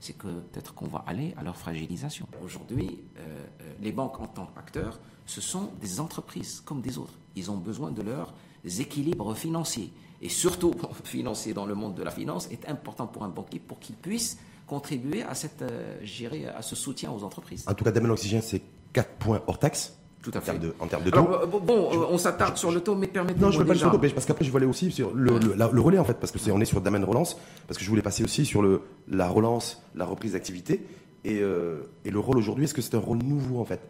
[0.00, 2.26] c'est que peut-être qu'on va aller à leur fragilisation.
[2.44, 7.14] Aujourd'hui, euh, euh, les banques en tant qu'acteurs, ce sont des entreprises comme des autres.
[7.36, 9.92] Ils ont besoin de leurs équilibres financiers.
[10.22, 10.72] Et surtout,
[11.04, 14.38] financier dans le monde de la finance est important pour un banquier pour qu'il puisse
[14.66, 15.64] contribuer à, cette,
[16.02, 17.64] gérer, à ce soutien aux entreprises.
[17.66, 19.96] En tout cas, Damien Oxygène, c'est 4 points hors taxe.
[20.22, 20.52] Tout à fait.
[20.78, 21.28] En termes de, taux.
[21.32, 23.48] Euh, bon, euh, on s'attarde sur le taux, mais permettez-moi.
[23.48, 25.80] Non, je ne veux pas le taux, parce qu'après, je voulais aussi sur le, le,
[25.80, 28.02] relais, en fait, parce que c'est on est sur Damen Relance, parce que je voulais
[28.02, 30.86] passer aussi sur le, la relance, la reprise d'activité.
[31.24, 33.80] Et, euh, et, le rôle aujourd'hui, est-ce que c'est un rôle nouveau, en fait,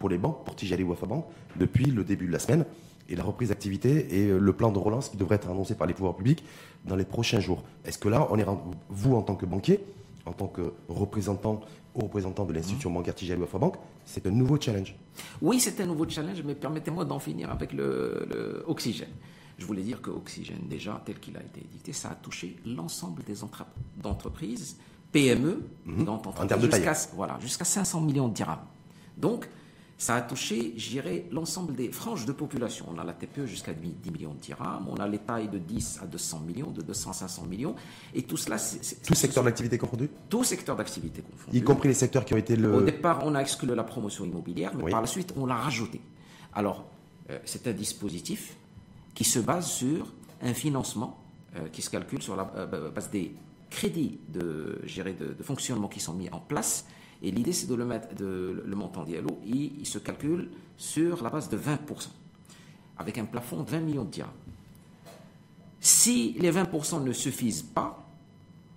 [0.00, 2.64] pour les banques, pour Tijali Wafa Bank, depuis le début de la semaine
[3.08, 5.94] et la reprise d'activité et le plan de relance qui devrait être annoncé par les
[5.94, 6.42] pouvoirs publics
[6.86, 7.62] dans les prochains jours.
[7.84, 8.46] Est-ce que là, on est
[8.88, 9.78] vous en tant que banquier,
[10.24, 11.60] en tant que représentant
[11.94, 13.74] aux représentants de l'institution bancaire Tijali Wafa Bank,
[14.06, 14.96] c'est un nouveau challenge?
[15.42, 19.08] Oui, c'est un nouveau challenge, mais permettez-moi d'en finir avec le, oxygène.
[19.58, 23.22] Je voulais dire que Oxygène, déjà, tel qu'il a été édité, ça a touché l'ensemble
[23.24, 23.40] des
[24.04, 24.78] entreprises,
[25.12, 25.62] PME,
[26.06, 26.88] en termes de taille.
[27.14, 28.64] Voilà, jusqu'à 500 millions de dirhams.
[29.18, 29.50] Donc,
[30.00, 32.86] ça a touché, je dirais, l'ensemble des franges de population.
[32.88, 36.00] On a la TPE jusqu'à 10 millions de dirhams, on a les tailles de 10
[36.02, 37.74] à 200 millions, de 200 à 500 millions,
[38.14, 38.56] et tout cela...
[38.56, 40.08] tout secteur d'activité confondu?
[40.30, 41.54] Tout secteur d'activité confondu.
[41.54, 42.74] Y compris les secteurs qui ont été le...
[42.76, 46.00] Au départ, on a exclu la promotion immobilière, mais par la suite, on l'a rajouté.
[46.54, 46.86] Alors,
[47.28, 48.56] euh, c'est un dispositif
[49.14, 50.06] qui se base sur
[50.40, 51.22] un financement
[51.56, 53.34] euh, qui se calcule sur la euh, base des
[53.68, 56.86] crédits de, de, de fonctionnement qui sont mis en place
[57.22, 61.22] et l'idée, c'est de le mettre, de, le montant d'ILO, il, il se calcule sur
[61.22, 61.76] la base de 20%,
[62.98, 64.30] avec un plafond de 20 millions de dirhams.
[65.80, 68.06] Si les 20% ne suffisent pas,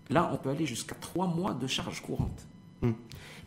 [0.09, 2.47] là, on peut aller jusqu'à 3 mois de charges courantes.
[2.81, 2.91] Hmm.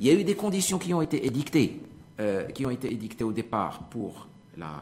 [0.00, 1.80] Il y a eu des conditions qui ont été édictées,
[2.20, 4.28] euh, qui ont été édictées au départ pour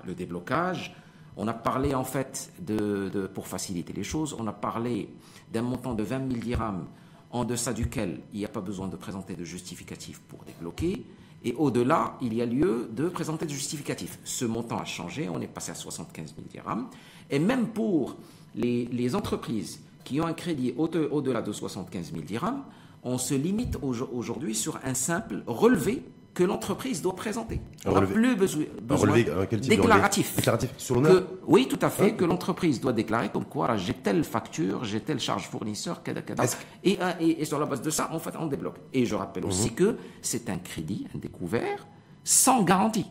[0.07, 0.94] le déblocage.
[1.37, 5.09] On a parlé, en fait, de, pour faciliter les choses, on a parlé
[5.53, 6.87] d'un montant de 20 000 dirhams
[7.35, 11.05] en deçà duquel il n'y a pas besoin de présenter de justificatif pour débloquer.
[11.42, 14.20] Et au-delà, il y a lieu de présenter de justificatif.
[14.23, 16.88] Ce montant a changé, on est passé à 75 000 dirhams.
[17.31, 18.16] Et même pour
[18.55, 22.62] les, entreprises qui ont un crédit au-delà de 75 000 dirhams,
[23.03, 27.61] on se limite aujourd'hui sur un simple relevé que l'entreprise doit présenter.
[27.87, 30.37] On n'a plus besoin, besoin euh, déclaratif.
[30.37, 33.94] déclaratif sur que, Oui, tout à fait, hein que l'entreprise doit déclarer comme quoi j'ai
[33.94, 36.44] telle facture, j'ai telle charge fournisseur, kada, kada.
[36.83, 38.79] Et, et, et, sur la base de ça, en fait, on débloque.
[38.92, 39.75] Et je rappelle aussi mhm.
[39.77, 41.87] que c'est un crédit, un découvert,
[42.25, 43.07] sans garantie.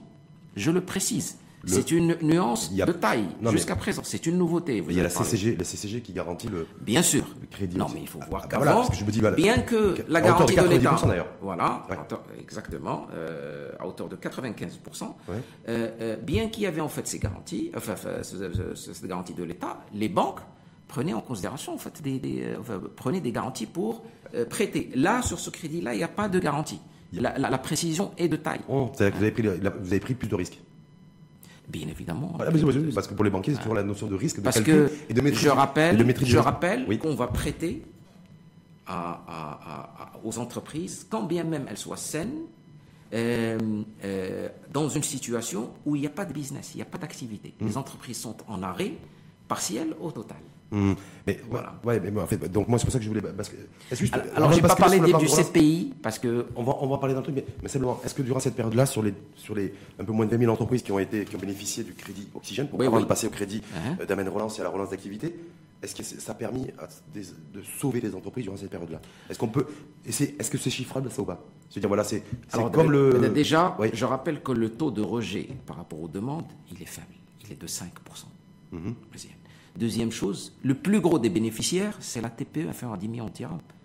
[0.56, 1.38] Je le précise.
[1.66, 4.02] C'est une nuance de taille jusqu'à présent.
[4.04, 4.84] C'est une nouveauté.
[4.88, 7.24] il y a la CCG, la CCG qui garantit le, bien sûr.
[7.52, 7.78] crédit.
[7.78, 8.88] Non, mais il faut voir ah, qu'avant,
[9.36, 10.98] bien que la garantie de l'État,
[11.42, 11.86] voilà,
[12.40, 14.80] exactement, euh, à hauteur de 95
[15.68, 19.80] euh, euh, bien qu'il y avait en fait ces garanties, enfin, cette garantie de l'État,
[19.94, 20.40] les banques
[20.88, 22.56] prenaient en considération en fait des,
[22.96, 24.04] prenaient des garanties pour
[24.50, 24.90] prêter.
[24.96, 26.80] Là, sur ce crédit-là, il n'y a pas de garantie.
[27.14, 28.62] La, précision est de taille.
[28.68, 30.60] Oh, vous, avez pris, vous avez pris plus de risques.
[31.70, 32.38] Bien évidemment.
[32.94, 35.14] parce que pour les banquiers, c'est toujours la notion de risque, de parce que et
[35.14, 35.44] de maîtrise.
[35.44, 37.84] Je rappelle, je rappelle qu'on va prêter
[40.24, 42.42] aux entreprises, quand bien même elles soient saines,
[43.14, 43.58] euh,
[44.04, 46.98] euh, dans une situation où il n'y a pas de business, il n'y a pas
[46.98, 47.54] d'activité.
[47.60, 47.68] Mmh.
[47.68, 48.94] Les entreprises sont en arrêt
[49.48, 50.38] partiel au total.
[50.74, 50.94] Mmh.
[51.28, 51.80] Mais voilà.
[51.84, 53.22] Ouais, mais en fait, donc moi c'est pour ça que je voulais.
[53.22, 53.56] Parce que,
[54.36, 57.22] alors, je n'ai pas parlé du CPI parce que on va on va parler d'un
[57.22, 60.12] truc, mais, mais simplement, est-ce que durant cette période-là, sur les sur les un peu
[60.12, 62.80] moins de 20 000 entreprises qui ont été qui ont bénéficié du crédit oxygène pour
[62.80, 63.62] oui, passer au crédit
[64.02, 65.36] euh, d'amène relance et à la relance d'activité,
[65.84, 66.66] est-ce que ça a permis
[67.14, 69.00] de sauver les entreprises durant cette période-là?
[69.30, 69.68] Est-ce qu'on peut,
[70.08, 71.40] est-ce que c'est chiffrable ça ou pas?
[71.70, 72.24] Dire voilà, c'est
[72.72, 73.30] comme le.
[73.30, 77.14] Déjà, je rappelle que le taux de rejet par rapport aux demandes, il est faible,
[77.46, 77.92] il est de 5
[78.72, 78.96] mhm.
[79.78, 83.32] Deuxième chose, le plus gros des bénéficiaires, c'est la TPE inférieure à 10 millions.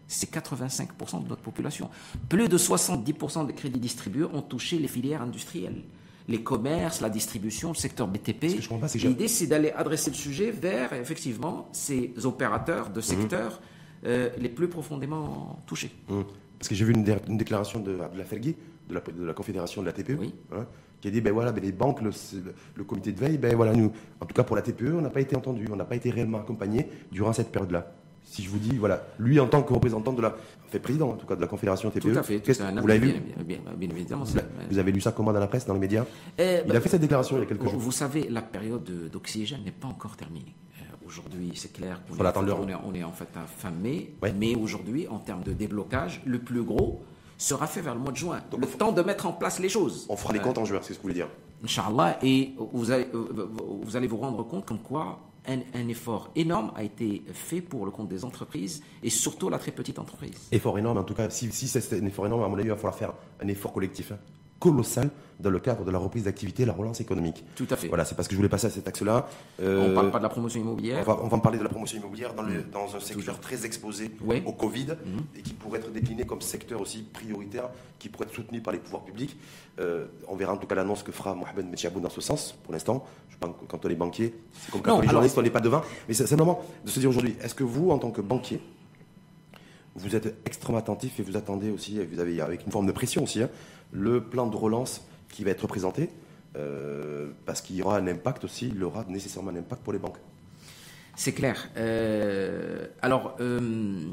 [0.07, 1.90] C'est 85% de notre population.
[2.29, 5.83] Plus de 70% des crédits distribués ont touché les filières industrielles
[6.29, 8.61] les commerces, la distribution, le secteur BTP.
[9.03, 13.61] L'idée, c'est d'aller adresser le sujet vers, effectivement, ces opérateurs de secteurs
[14.05, 15.90] euh, les plus profondément touchés.
[16.09, 16.20] Mmh.
[16.59, 17.05] Parce que j'ai vu une,
[17.37, 18.57] déclaration de la Fergui,
[18.88, 20.18] de la, de la, Confédération de la TPE,
[20.53, 20.66] hein,
[21.00, 23.92] qui a dit ben voilà, ben les banques, le, comité de veille, ben voilà, nous,
[24.20, 26.11] en tout cas pour la TPE, on n'a pas été entendu, on n'a pas été
[26.11, 27.92] réellement accompagné durant cette période-là
[28.30, 30.37] si je vous dis, voilà, lui en tant que représentant de la,
[30.68, 32.12] fait président en tout cas de la Confédération TPE.
[32.12, 32.42] Tout à fait.
[32.78, 33.58] vous l'avez lu bien,
[33.90, 34.24] évidemment.
[34.70, 36.04] Vous, avez lu ça comment dans la presse, dans les médias
[36.37, 37.78] eh, Il a bah, fait cette déclaration il y a quelques jours.
[37.78, 40.54] Vous savez, la période d'oxygène n'est pas encore terminée.
[40.78, 45.08] Euh, aujourd'hui, c'est clair qu'on est, on est, en fait à fin mai, mais aujourd'hui,
[45.08, 47.02] en termes de déblocage, le plus gros
[47.38, 48.42] sera fait vers le mois de juin.
[48.51, 50.07] Donc, le temps de mettre en place les choses.
[50.11, 51.29] On fera les comptes en juin, c'est ce que vous voulez dire.
[51.64, 56.83] Inch'Allah, et vous allez, vous allez vous rendre compte comme quoi un, effort énorme a
[56.83, 60.48] été fait pour le compte des entreprises et surtout la très petite entreprise.
[60.53, 62.70] Effort énorme, en tout cas, si, si c'est un effort énorme, à mon avis, il
[62.70, 64.12] va falloir faire un effort collectif.
[64.12, 64.18] Hein
[64.59, 67.44] colossal dans le cadre de la reprise d'activité et la relance économique.
[67.55, 67.88] Tout à fait.
[67.88, 69.29] Voilà, c'est parce que je voulais passer à cet axe-là.
[69.61, 71.05] Euh, on ne parle pas de la promotion immobilière.
[71.07, 73.64] On va, on va parler de la promotion immobilière dans, le, dans un secteur très
[73.64, 74.11] exposé
[74.44, 75.21] au Covid mhm.
[75.37, 78.81] et qui pourrait être décliné comme secteur aussi prioritaire, qui pourrait être soutenu par les
[78.81, 79.37] pouvoirs publics.
[79.79, 82.57] Euh, on verra en tout cas l'annonce que fera Mohamed Metchaboun dans ce sens.
[82.64, 85.38] Pour l'instant, je pense que quand on est banquier, c'est comme quand on est journaliste,
[85.38, 85.83] on n'est pas devin.
[86.09, 88.61] Mais c'est le moment de se dire aujourd'hui, est-ce que vous, en tant que banquier,
[89.98, 93.24] vous êtes extrêmement attentif et vous attendez aussi, vous avez avec une forme de pression
[93.24, 93.50] aussi, hein,
[93.92, 96.11] le plan de relance qui va être présenté,
[96.56, 99.98] euh, parce qu'il y aura un impact aussi, il aura nécessairement un impact pour les
[99.98, 100.18] banques.
[101.16, 101.68] C'est clair.
[101.76, 104.04] Euh, alors, euh,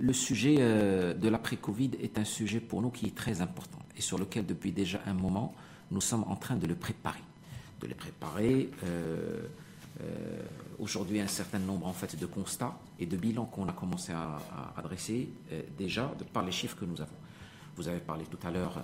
[0.00, 4.18] le, sujet de l'après-Covid est un sujet pour nous qui est très important et sur
[4.18, 5.54] lequel, depuis déjà un moment,
[5.90, 7.20] nous sommes en train de le préparer.
[7.82, 8.70] De le préparer.
[10.78, 14.38] Aujourd'hui, un certain nombre en fait, de constats et de bilans qu'on a commencé à,
[14.52, 15.28] à adresser
[15.76, 17.16] déjà de par les chiffres que nous avons.
[17.76, 18.80] Vous avez parlé tout à l'heure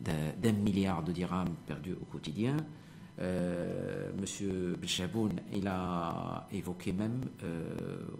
[0.00, 2.56] d'un milliard de dirhams perdus au quotidien.
[3.20, 7.74] Euh, Monsieur Belchaboun, il a évoqué même euh,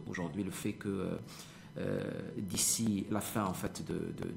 [0.07, 1.19] aujourd'hui le fait que
[1.79, 2.01] euh,
[2.39, 3.83] d'ici la fin en fait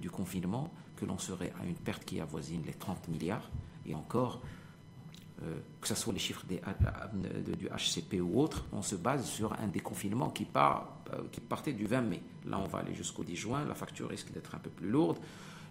[0.01, 3.49] du confinement, que l'on serait à une perte qui avoisine les 30 milliards
[3.85, 4.41] et encore.
[5.79, 6.59] Que ce soit les chiffres des,
[7.55, 10.47] du HCP ou autre, on se base sur un déconfinement qui,
[11.31, 12.21] qui partait du 20 mai.
[12.45, 15.17] Là, on va aller jusqu'au 10 juin, la facture risque d'être un peu plus lourde.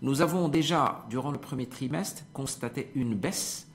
[0.02, 3.66] Nous avons déjà, durant le premier trimestre, constaté une baisse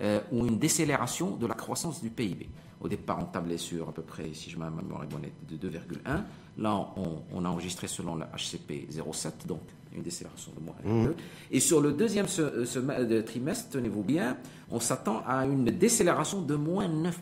[0.00, 2.48] euh, ou une décélération de la croissance du PIB.
[2.80, 6.22] Au départ, on tablait sur à peu près, si je me mémoire est de 2,1.
[6.58, 6.88] Là,
[7.32, 9.60] on, a enregistré selon la HCP 0,7, donc
[9.94, 11.08] une décélération de moins 1,2.
[11.08, 11.14] Mmh.
[11.52, 14.36] Et sur le deuxième euh, trimestre, tenez-vous bien,
[14.70, 17.12] on s'attend à une décélération de moins 9%,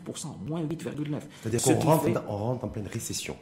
[0.47, 1.21] moins 8,9%.
[1.43, 3.37] C'est-à-dire qu'on rentre en pleine récession.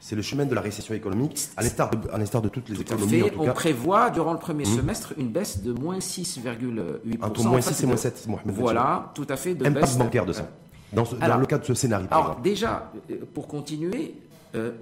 [0.00, 3.22] C'est le chemin de la récession économique, à l'instar de, toutes les économies.
[3.22, 4.76] En tout on prévoit durant le premier hmm.
[4.76, 7.22] semestre une baisse de moins 6,8%.
[7.22, 9.54] Entre moins 6 et moins 7, Mohamed Voilà, tout à fait.
[9.54, 10.50] De Impact bancaire de ça.
[10.92, 12.06] Dans, dans, le cas de ce scénario.
[12.10, 14.14] alors, déjà, euh, pour continuer,
[14.54, 14.72] euh,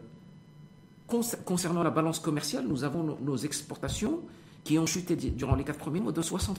[1.45, 4.21] concernant la balance commerciale, nous avons nos exportations
[4.65, 6.55] qui ont chuté durant les quatre premiers mois de 60%,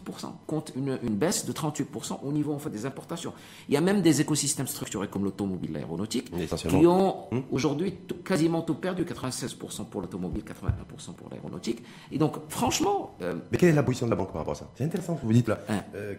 [0.45, 3.33] compte une, baisse de 38% au niveau en fait, des importations.
[3.69, 7.41] Il y a même des écosystèmes structurés comme l'automobile, l'aéronautique, qui ont hmm?
[7.51, 7.93] aujourd'hui
[8.25, 11.81] quasiment tout perdu, 96% pour l'automobile, 81% pour l'aéronautique.
[12.11, 13.15] Et donc, franchement...
[13.21, 14.69] Euh, Mais quelle est la position de la banque par rapport à ça?
[14.75, 15.59] C'est intéressant ce que vous dites là.
[15.69, 15.81] Hein.
[15.95, 16.15] Euh,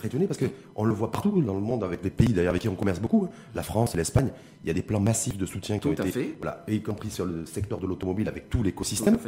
[0.00, 2.68] rétonné parce qu'on le voit partout dans le monde avec les pays d'ailleurs avec qui
[2.68, 3.34] on commerce beaucoup, hein.
[3.54, 4.30] la France, l'Espagne,
[4.64, 6.10] il y a des plans massifs de soutien qui ont été...
[6.10, 6.34] Fait.
[6.40, 9.18] Voilà, y compris sur le secteur de l'automobile avec tout l'écosystème,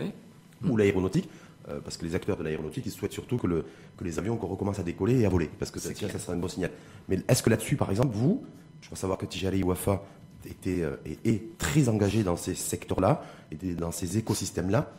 [0.69, 1.29] ou l'aéronautique.
[1.69, 3.65] Euh, parce que les acteurs de l'aéronautique, ils souhaitent surtout que, le,
[3.97, 6.37] que les avions recommencent à décoller et à voler, parce que ça, ça sera un
[6.37, 6.71] bon signal.
[7.09, 8.45] Mais est-ce que là-dessus, par exemple, vous,
[8.83, 10.03] je crois savoir que Tijari Wafa
[10.47, 14.93] était, euh, est, très engagé dans ces secteurs-là, et dans ces écosystèmes-là,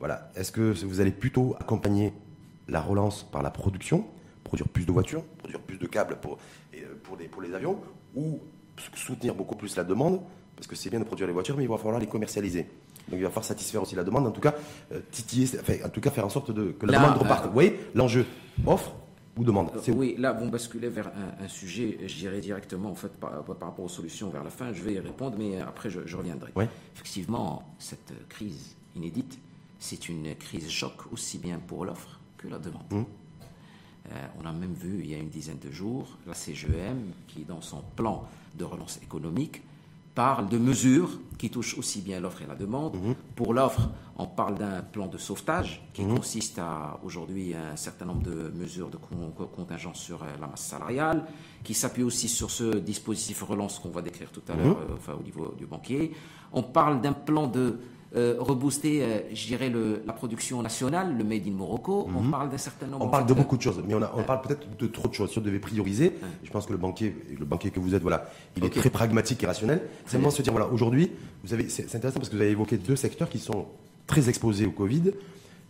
[0.00, 0.30] voilà.
[0.34, 2.12] Est-ce que vous allez plutôt accompagner
[2.68, 4.04] la relance par la production,
[4.42, 6.38] produire plus de voitures, produire plus de câbles pour,
[6.74, 7.78] euh, pour, les, pour les avions,
[8.16, 8.40] ou
[8.94, 10.20] soutenir beaucoup plus la demande,
[10.56, 12.66] parce que c'est bien de produire les voitures, mais il va falloir les commercialiser?
[13.10, 14.54] Donc il va falloir satisfaire aussi la demande, en tout cas,
[14.92, 15.48] euh, titiller,
[15.84, 17.46] en tout cas faire en sorte de, que la demande reparte.
[17.46, 18.26] Vous voyez, l'enjeu,
[18.66, 18.92] offre
[19.36, 23.32] ou demande Oui, là, vous basculez vers un, sujet, je dirais directement, en fait, par,
[23.46, 24.72] rapport aux solutions vers la fin.
[24.72, 26.52] Je vais y répondre, mais après, je, reviendrai.
[26.94, 29.38] Effectivement, cette crise inédite,
[29.78, 32.82] c'est une crise choc aussi bien pour l'offre que la demande.
[32.90, 33.04] Hum.
[34.10, 37.44] Euh, on a même vu, il y a une dizaine de jours, la CGM, qui,
[37.44, 39.62] dans son plan de relance économique,
[40.22, 42.96] parle de mesures qui touchent aussi bien l'offre et la demande.
[42.96, 43.14] Mhm.
[43.36, 48.24] Pour l'offre, on parle d'un plan de sauvetage qui consiste à aujourd'hui un certain nombre
[48.24, 51.24] de mesures de con- co- contingence sur euh, la masse salariale,
[51.62, 55.14] qui s'appuie aussi sur ce dispositif relance qu'on va décrire tout à l'heure euh, enfin,
[55.20, 56.12] au niveau du banquier.
[56.52, 57.78] On parle d'un plan de
[58.16, 59.70] euh, rebooster, euh, je dirais,
[60.06, 62.08] la production nationale, le Made in Morocco.
[62.16, 64.22] On parle d'un certain nombre On parle de beaucoup de choses, mais on, a- on
[64.22, 65.30] parle peut-être de trop de choses.
[65.30, 68.30] Si on devait prioriser, je pense que le banquier, le banquier que vous êtes, voilà,
[68.56, 69.82] il est très pragmatique et rationnel.
[70.06, 71.10] Simplement se dire, voilà, aujourd'hui,
[71.44, 73.66] vous avez, c'est intéressant parce que vous avez évoqué deux secteurs qui sont
[74.06, 75.12] très exposés au Covid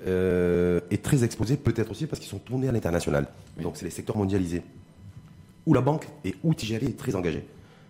[0.06, 3.26] euh, et très exposés peut-être aussi parce qu'ils sont tournés à l'international.
[3.60, 4.62] Donc c'est les secteurs mondialisés
[5.66, 7.44] où la banque et où Tijari est très engagé.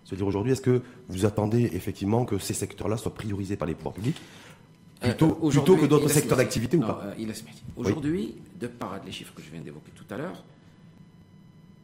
[0.05, 3.75] Se dire aujourd'hui, est-ce que vous attendez effectivement que ces secteurs-là soient priorisés par les
[3.75, 4.17] pouvoirs publics
[5.01, 7.33] plutôt, Euh, aujourd'hui, plutôt que d'autres secteurs d'activité ou pas euh,
[7.77, 10.43] Aujourd'hui, de par les chiffres que je viens d'évoquer tout à l'heure,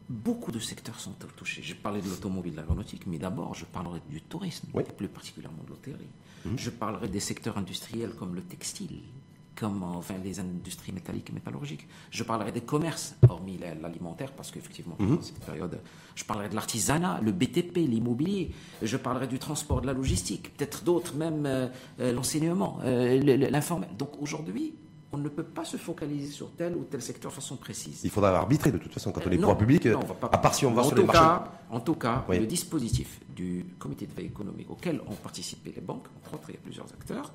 [0.09, 1.61] beaucoup de secteurs sont touchés.
[1.63, 4.83] Je parlais de l'automobile, de l'aéronautique, mais d'abord, je parlerai du tourisme, Oui.
[4.97, 6.09] plus particulièrement de l'hôtellerie.
[6.57, 8.99] Je parlerai des secteurs industriels comme le textile,
[9.55, 11.87] comme enfin, les industries métalliques et métallurgiques.
[12.11, 15.79] Je parlerai des commerces, hormis la- l'alimentaire, parce qu'effectivement, dans cette période,
[16.15, 18.51] je parlerai de l'artisanat, le BTP, l'immobilier.
[18.81, 21.67] Je parlerai du transport, de la logistique, peut-être d'autres, même euh,
[22.01, 23.95] euh, l'enseignement, euh, l'informatique.
[23.97, 24.73] Donc aujourd'hui,
[25.13, 28.01] on ne peut pas se focaliser sur tel ou tel secteur de façon précise.
[28.03, 30.73] Il faudra arbitrer de toute façon quand on est pouvoir public, à part si on
[30.73, 31.21] va en sur les tout marchés.
[31.21, 32.39] cas- en tout cas, Oui.
[32.39, 36.55] le dispositif du comité de veille économique auquel ont participé les banques, entre autres, il
[36.55, 37.31] y a plusieurs acteurs,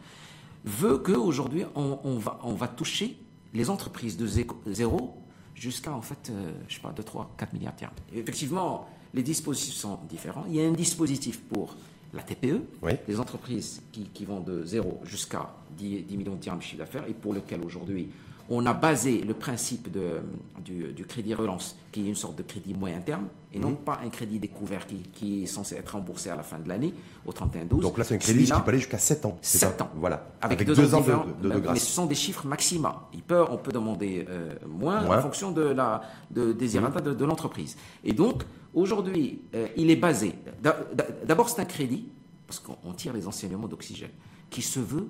[0.65, 3.17] veut qu'aujourd'hui, on, on va, on va toucher
[3.55, 5.17] les entreprises de zé- zéro
[5.55, 7.93] jusqu'à, en fait, euh, je sais pas, 2, 3, 4 milliards de.
[8.15, 10.45] Et effectivement, les dispositifs sont différents.
[10.49, 11.77] Il y a un dispositif pour
[12.13, 12.93] la TPE, Oui.
[13.09, 16.79] les entreprises qui, qui vont de 0 jusqu'à 10, 10 millions de dirhams de chiffre
[16.79, 18.09] d'affaires et pour lequel aujourd'hui
[18.53, 20.21] on a basé le principe de,
[20.65, 24.01] du, du crédit relance, qui est une sorte de crédit moyen terme, et non pas
[24.05, 26.93] un crédit découvert qui, qui est censé être remboursé à la fin de l'année,
[27.25, 27.81] au 31-12.
[27.81, 29.39] Donc là, c'est un crédit qui peut aller jusqu'à 7 ans.
[29.41, 29.91] c'est 7 ça ans.
[29.95, 30.27] Voilà.
[30.43, 31.79] Avec, deux, deux, ans de, de, de mais- Mais grâce.
[31.85, 33.09] ce sont des chiffres maxima.
[33.15, 37.25] Il peut, on peut demander euh, moins, en fonction de la de, désirata de, de
[37.25, 37.77] l'entreprise.
[38.03, 38.43] Et donc,
[38.75, 40.35] aujourd'hui, euh, il est basé.
[40.63, 42.07] d'a- d'a- D'abord, c'est un crédit,
[42.49, 44.11] parce qu'on on tire les enseignements d'Oxygène,
[44.51, 45.07] qui se veut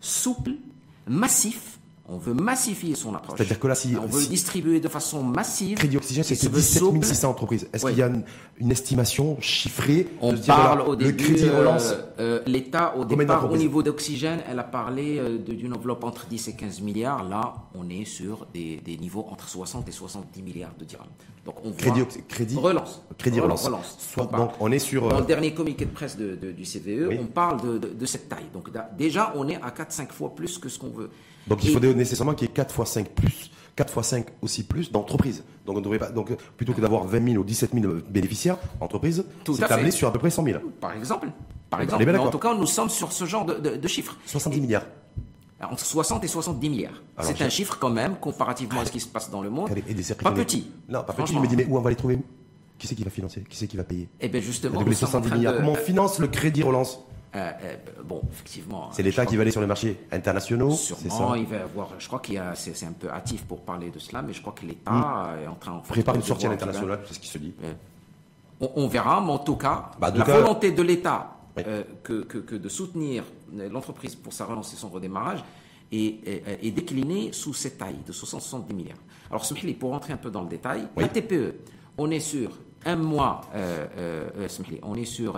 [0.00, 0.52] souple,
[1.08, 1.80] massif.
[2.06, 3.38] On veut massifier son approche.
[3.38, 5.78] C'est-à-dire que là, si- on veut si- le distribuer de façon massive.
[5.78, 7.02] Crédit Oxygène, c'était se veut 17 souple.
[7.04, 7.66] 600 entreprises.
[7.72, 7.92] Est-ce Oui.
[7.92, 8.24] qu'il y a une,
[8.58, 13.06] une estimation chiffrée On parle voilà, au le début, crédit euh, relance euh, l'État au
[13.06, 17.24] départ au niveau d'oxygène, elle a parlé euh, d'une enveloppe entre 10 et 15 milliards.
[17.26, 21.06] Là, on est sur des, des niveaux entre 60 et 70 milliards de dirhams.
[21.46, 21.76] Donc on voit
[22.28, 23.62] Crédit relance, Crédit relance.
[23.98, 24.42] Soit- parle.
[24.42, 25.08] donc on est sur.
[25.08, 27.18] Dans le dernier communiqué de presse de- de- du CVE, Oui.
[27.18, 28.44] on parle de, de- cette taille.
[28.52, 31.08] Donc déjà, on est à 4-5 fois plus que ce qu'on veut.
[31.46, 33.50] Donc il Et- faudrait nécessairement qu'il y ait 4 fois 5 plus.
[33.76, 35.42] 4 fois 5 aussi plus d'entreprises.
[35.66, 39.24] Donc, on devrait pas, donc, plutôt que d'avoir 20 000 ou 17 000 bénéficiaires, entreprises,
[39.44, 40.58] c'est tablé sur à peu près 100 000.
[40.80, 41.28] Par exemple,
[41.70, 42.04] par exemple.
[42.06, 44.16] Mais en tout cas, nous sommes sur ce genre de, de- de chiffres.
[44.26, 44.84] 70 milliards.
[45.60, 47.02] Entre 60 et 70 milliards.
[47.20, 49.70] C'est un chiffre quand même, comparativement à ce qui se passe dans le monde.
[49.88, 50.70] Et des Pas petit.
[50.88, 51.36] Non, pas petit.
[51.36, 52.18] Me dis, mais où on va les trouver
[52.78, 53.42] Qui c'est qui va financer?
[53.48, 54.08] Qui c'est qui va payer?
[54.20, 55.52] Eh bien justement, Donc les sommes en 70 train milliards.
[55.54, 57.00] de- Comment on finance le crédit relance?
[57.36, 58.90] Euh, euh, bon, effectivement.
[58.92, 61.88] C'est euh, l'État qui va aller sur les marchés internationaux Sûrement, il va avoir.
[61.98, 62.40] Je crois qu'il.
[62.54, 65.54] C'est un peu hâtif pour parler de cela, mais je crois que l'État est en
[65.56, 65.72] train.
[65.72, 67.52] en fait, Prépare une sortie à l'international, c'est ce qui se dit.
[68.60, 71.64] On, on verra, mais en tout cas, Bah, la cas- volonté de l'État Oui.
[71.66, 75.42] euh, que, que- que de soutenir l'entreprise pour sa relance et son redémarrage
[75.92, 78.96] est, déclinée sous cette taille de 60-70 milliards.
[79.30, 79.44] Alors,
[79.78, 81.02] pour rentrer un peu dans le détail, Oui.
[81.02, 81.54] la TPE,
[81.98, 82.50] on est sur
[82.86, 85.36] un mois, euh, euh, euh, on est sur,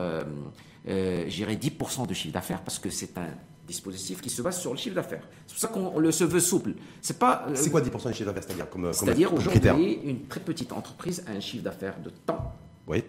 [0.89, 3.29] euh, euh, j'irais, 10% de chiffre d'affaires parce que c'est un
[3.67, 5.23] dispositif qui se base sur le chiffre d'affaires.
[5.47, 6.75] C'est pour ça qu'on le se veut souple.
[7.03, 7.45] C'est pas.
[7.49, 10.73] euh, C'est quoi 10% du chiffre d'affaires C'est-à-dire comme, C'est-à-dire critère aujourd'hui, une très petite
[10.73, 12.53] entreprise a un chiffre d'affaires de temps
[12.87, 13.03] Oui.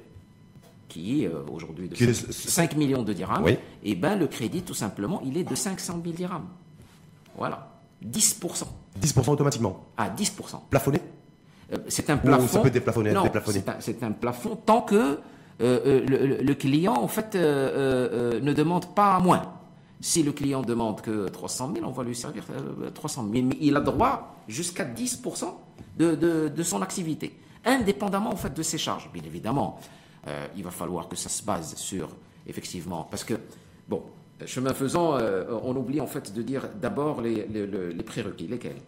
[0.88, 3.58] qui est euh, aujourd'hui de Qui est 5, de- 5 millions de dirhams, Oui.
[3.84, 6.48] et ben le crédit, tout simplement, il est de 500 000 dirhams.
[7.38, 7.72] Voilà.
[8.04, 8.66] 10%.
[9.00, 9.86] 10% automatiquement.
[9.98, 10.62] À 10%.
[10.70, 11.00] Plafonné?
[11.74, 12.48] Euh, c'est un Ou plafond.
[12.48, 13.60] ça peut déplafonner, Non, déplafonner.
[13.64, 15.20] c'est un, c'est un plafond tant que
[15.62, 19.42] euh, euh, le, client, en fait, euh, ne demande pas moins.
[20.00, 23.46] Si le client demande que 300 000, on va lui servir euh, 300 000.
[23.48, 25.46] Mais il a droit jusqu'à 10%
[25.98, 29.10] de, de, son activité, indépendamment en fait de ses charges.
[29.12, 29.80] Bien évidemment,
[30.56, 32.10] il va falloir que ça se base sur,
[32.46, 33.34] effectivement, parce que,
[33.88, 34.04] bon,
[34.46, 35.18] chemin faisant,
[35.64, 38.48] on oublie en fait de dire d'abord les, les- les prérequis.
[38.48, 38.82] Lesquels?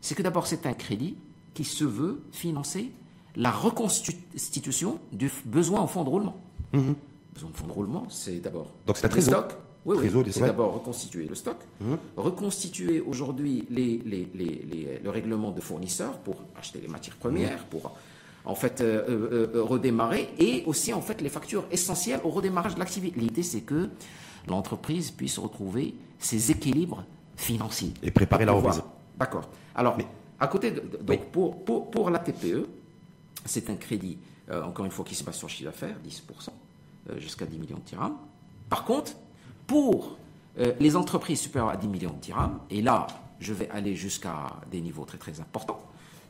[0.00, 1.16] C'est que d'abord, c'est un crédit
[1.54, 2.92] qui se veut financer
[3.36, 6.36] la reconstitution du besoin en fonds de roulement.
[6.72, 9.44] Besoin de fonds de roulement, c'est d'abord Donc c'est la le trésor.
[9.44, 9.58] stock.
[9.84, 11.56] Oui, oui, c'est d'abord reconstituer le stock,
[12.16, 17.64] reconstituer aujourd'hui les, les- les- les- le règlement de fournisseurs pour acheter les matières premières,
[17.66, 17.92] pour
[18.44, 23.18] en fait euh, redémarrer et aussi en fait les factures essentielles au redémarrage de l'activité.
[23.18, 23.88] L'idée c'est que
[24.48, 27.04] l'entreprise puisse retrouver ses équilibres
[27.36, 27.92] financiers.
[28.02, 28.82] Et préparer la reprise.
[29.18, 29.48] D'accord.
[29.74, 30.06] Alors, Mais,
[30.38, 32.66] à côté de, donc pour, pour, pour, la TPE,
[33.44, 34.18] c'est un crédit,
[34.50, 38.16] encore une fois, qui se base sur chiffre d'affaires, 10%, jusqu'à 10 millions de dirhams.
[38.68, 39.12] Par contre,
[39.66, 40.16] pour
[40.56, 43.06] les entreprises supérieures à 10 millions de dirhams, et là,
[43.42, 45.80] je vais aller jusqu'à des niveaux très très importants.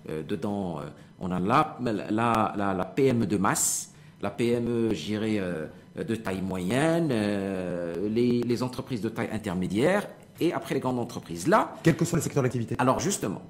[0.09, 0.85] Euh, dedans, euh,
[1.21, 8.43] on a la, la, la, PME de masse, la PME, euh, de taille moyenne, les,
[8.43, 10.09] les, entreprises de taille intermédiaire
[10.41, 11.47] et après les grandes entreprises.
[11.47, 12.75] Là, quels que soient les secteurs d'activité.
[12.79, 13.43] Alors justement,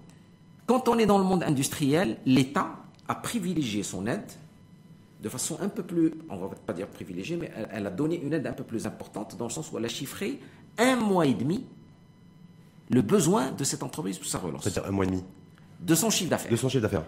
[0.67, 2.69] quand on est dans le monde industriel, l'État
[3.09, 4.31] a privilégié son aide
[5.23, 8.21] de façon un peu plus, on va pas dire privilégiée, mais elle, elle, a donné
[8.21, 10.41] une aide un peu plus importante dans le sens où elle a chiffré
[10.79, 11.65] un mois et demi
[12.91, 14.65] le besoin de cette entreprise pour sa relance.
[14.65, 15.25] C'est-à-dire un mois et demi
[15.81, 16.51] De son chiffre d'affaires.
[16.51, 17.05] De son chiffre d'affaires.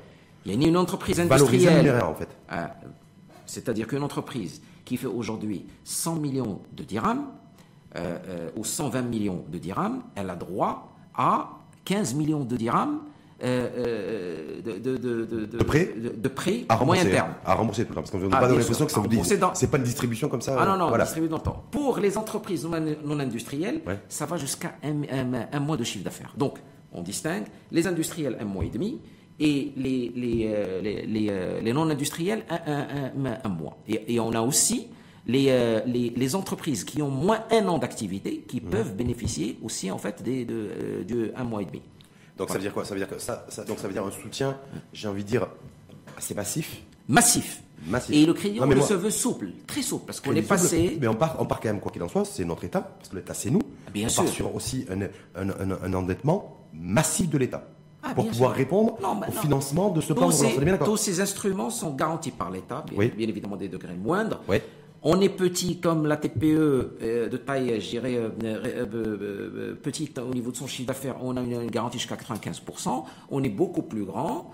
[0.47, 2.03] Il y a une entreprise industrielle.
[2.03, 2.29] en fait.
[2.53, 2.67] Euh,
[3.47, 7.27] c'est-à-dire qu'une entreprise qui fait aujourd'hui 100 millions de dirhams
[7.97, 11.51] euh, euh, ou 120 millions de dirhams, elle a droit à
[11.85, 13.01] 15 millions de dirhams
[13.45, 17.35] euh, euh, de, de, de, de, prêt, de, prêt à moyen terme.
[17.45, 18.01] À rembourser tout le temps.
[18.01, 19.21] Parce qu'on n'a ah, pas l'impression que ça vous dit.
[19.55, 20.57] C'est pas une distribution comme ça.
[20.59, 21.05] Ah non, non, voilà.
[21.05, 21.65] distribué dans le temps.
[21.71, 26.33] Pour les entreprises non, industrielles, ça va jusqu'à un, mois de chiffre d'affaires.
[26.39, 26.59] Donc,
[26.93, 29.01] on distingue les industriels un mois et demi
[29.41, 33.77] et les, les, euh, les, les, non industriels un, mois.
[33.87, 34.87] Et, on a aussi
[35.27, 38.71] les, les, les, entreprises qui ont moins un an d'activité qui mmh.
[38.71, 41.83] peuvent bénéficier aussi en fait des, de, de, un mois et demi.
[42.37, 42.85] Donc ça veut dire quoi?
[42.85, 44.59] Ça veut dire que ça, donc ça veut dire un soutien,
[44.93, 45.47] j'ai envie de dire,
[46.17, 46.83] assez massif.
[47.09, 47.63] Massif.
[47.87, 48.15] Massif.
[48.15, 50.97] Et le crédit, on se veut souple, très souple, parce qu'on est passé.
[51.01, 53.11] Mais on part, on part quand même, quoi qu'il en soit, c'est notre État, parce
[53.11, 53.61] que l'État c'est nous.
[53.87, 54.25] Ah, bien on sûr.
[54.25, 55.03] part sur aussi un,
[55.41, 55.51] un,
[55.83, 57.69] un, endettement massif de l'État.
[58.03, 60.85] Ah, pour pouvoir répondre au financement de ce plan de relance.
[60.85, 64.43] Tous ces instruments sont garantis par l'État, bien, bien, évidemment des degrés moindres.
[64.49, 64.59] Oui.
[65.07, 70.33] On est petit comme la TPE euh, de taille, je dirais, euh, euh, petite au
[70.33, 73.05] niveau de son chiffre d'affaires, on a une, garantie jusqu'à 95%.
[73.31, 74.51] On est beaucoup plus grand,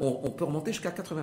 [0.00, 1.22] on, peut remonter jusqu'à 80%.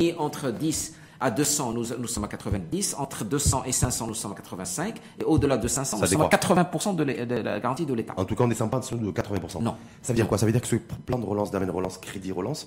[0.00, 2.96] Et entre 10 à 200, nous, nous, sommes à 90.
[2.98, 4.98] Entre 200 et 500, nous sommes à 85.
[5.20, 8.14] Et au-delà de 500, nous sommes à 80% de, la garantie de l'État.
[8.16, 9.62] En tout cas, on ne descend pas en dessous de 80%.
[9.62, 9.76] Non.
[10.00, 10.38] Ça veut dire quoi?
[10.38, 12.66] Ça veut dire que ce plan de relance, d'amène relance, crédit relance,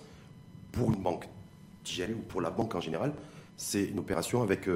[0.71, 1.27] pour une banque
[1.87, 3.13] ou pour la banque en général,
[3.57, 4.67] c'est une opération avec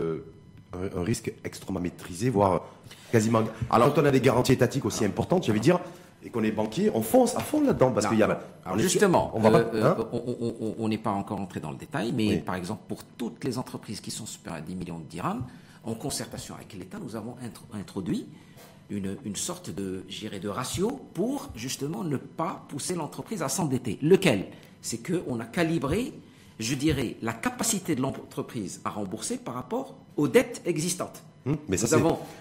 [0.95, 2.63] un, risque extrêmement maîtrisé, voire
[3.11, 3.43] quasiment.
[3.69, 5.79] Alors, quand on a des garanties étatiques aussi importantes, j'allais dire,
[6.25, 8.39] et qu'on est banquier, on fonce à fond là-dedans parce qu'il y a.
[8.77, 9.95] justement, on n'est euh,
[10.93, 14.11] hein pas encore entré dans le détail, mais par exemple pour toutes les entreprises qui
[14.11, 15.43] sont supérieures à 10 millions de dirhams,
[15.83, 17.35] en concertation avec l'État, nous avons
[17.73, 18.25] introduit
[18.89, 20.05] une, une, sorte de,
[20.41, 23.99] de ratio pour justement ne pas pousser l'entreprise à s'endetter.
[24.01, 24.45] Lequel?
[24.81, 26.13] C'est qu'on a calibré
[26.59, 31.23] je dirais, la capacité de l'entreprise à rembourser par rapport aux dettes existantes.
[31.45, 31.87] Hum, mais ça,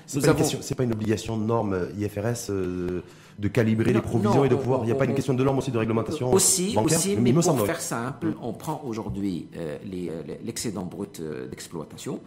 [0.06, 3.02] c'est pas, une obligation de norme euh, IFRS euh,
[3.38, 4.82] de calibrer les provisions et de pouvoir.
[4.82, 7.32] Il n'y a pas une question de norme aussi de réglementation Aussi, bancaire, aussi mais,
[7.32, 8.34] pour faire simple, hum.
[8.42, 9.78] on prend aujourd'hui euh,
[10.44, 11.20] l'excédent brut
[11.50, 12.20] d'exploitation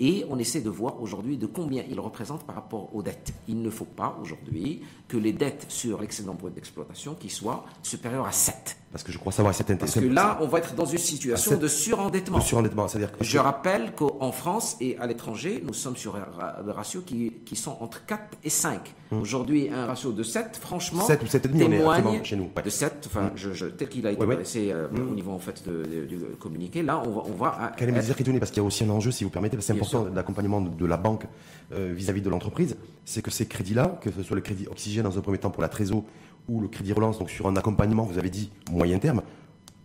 [0.00, 3.34] et on essaie de voir aujourd'hui de combien il représente par rapport aux dettes.
[3.46, 8.26] Il ne faut pas aujourd'hui que les dettes sur l'excédent brut d'exploitation qui soient supérieures
[8.26, 8.78] à 7.
[8.92, 11.56] Parce que je crois savoir cette Parce que là, on va être dans une situation
[11.56, 12.38] de surendettement.
[12.38, 17.04] De surendettement, c'est-à-dire Je rappelle qu'en France et à l'étranger, nous sommes sur des ratios
[17.04, 18.92] qui, qui sont entre 4 et 5.
[19.12, 19.20] Hum.
[19.20, 22.50] Aujourd'hui, un ratio de 7, franchement, 7 ou 7,5 témoigne chez nous.
[22.64, 23.30] De 7, enfin, hum.
[23.36, 25.10] je, tel qu'il a été ouais, euh, hum.
[25.10, 28.62] au niveau en fait de, communiqué, là, on va, on va Quel est parce qu'il
[28.62, 31.26] y a aussi un enjeu, si vous permettez, c'est important d'accompagnement de, la banque
[31.72, 35.04] euh, vis-à-vis -vis de l'entreprise, c'est que ces crédits-là, que ce soit le crédit oxygène
[35.04, 36.04] dans un premier temps pour la trésor
[36.48, 39.22] ou le crédit relance, donc sur un accompagnement, vous avez dit moyen terme,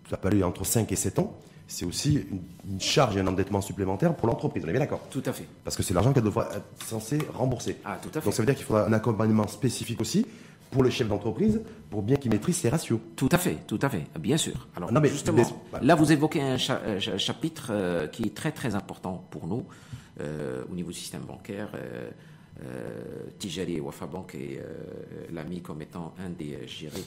[0.09, 1.37] ça peut aller entre 5 et 7 ans,
[1.67, 4.63] c'est aussi une, charge et un endettement supplémentaire pour l'entreprise.
[4.65, 5.01] On est bien d'accord?
[5.09, 5.47] Tout à fait.
[5.63, 7.77] Parce que c'est l'argent qu'elle devra être censée rembourser.
[7.83, 8.25] Ah, tout à fait.
[8.25, 10.25] Donc ça veut dire qu'il faudra un accompagnement spécifique aussi
[10.71, 12.99] pour le chef d'entreprise pour bien qu'il maîtrise ses ratios.
[13.15, 14.67] Tout à fait, tout à fait, bien sûr.
[14.75, 15.43] Alors non, mais justement,
[15.81, 19.65] là vous évoquez un euh, chapitre euh, qui est très très important pour nous
[20.19, 21.69] au niveau du système bancaire.
[22.63, 24.61] Euh, Tijari Wafa Bank est
[25.31, 26.57] l'a mis comme étant un des,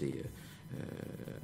[0.01, 0.23] des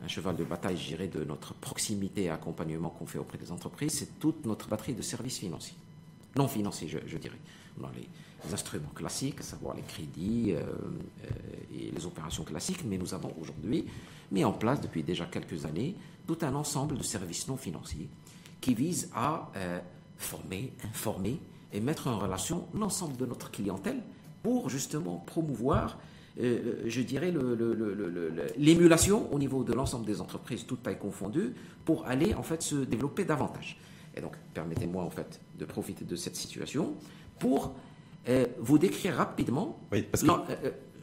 [0.02, 3.92] un cheval de bataille, je de notre proximité et accompagnement qu'on fait auprès des entreprises,
[3.92, 5.76] c'est toute notre batterie de services financiers.
[6.36, 7.38] Non financiers, je, dirais.
[7.78, 8.06] Dans les,
[8.52, 13.86] instruments classiques, à savoir les crédits et les opérations classiques, mais nous avons aujourd'hui
[14.30, 15.94] mis en place depuis déjà quelques années
[16.26, 18.10] tout un ensemble de services non financiers
[18.60, 19.50] qui visent à
[20.18, 21.40] former, informer
[21.74, 24.00] et mettre en relation l'ensemble de notre clientèle
[24.42, 25.98] pour justement promouvoir,
[26.38, 27.34] je dirais,
[28.56, 31.54] l'émulation au niveau de l'ensemble des entreprises, toutes tailles confondues,
[31.84, 33.76] pour aller en fait se développer davantage.
[34.16, 36.94] Et donc, permettez-moi en fait de profiter de cette situation
[37.38, 37.74] pour
[38.60, 39.80] vous décrire rapidement.
[39.92, 40.30] Oui, parce que...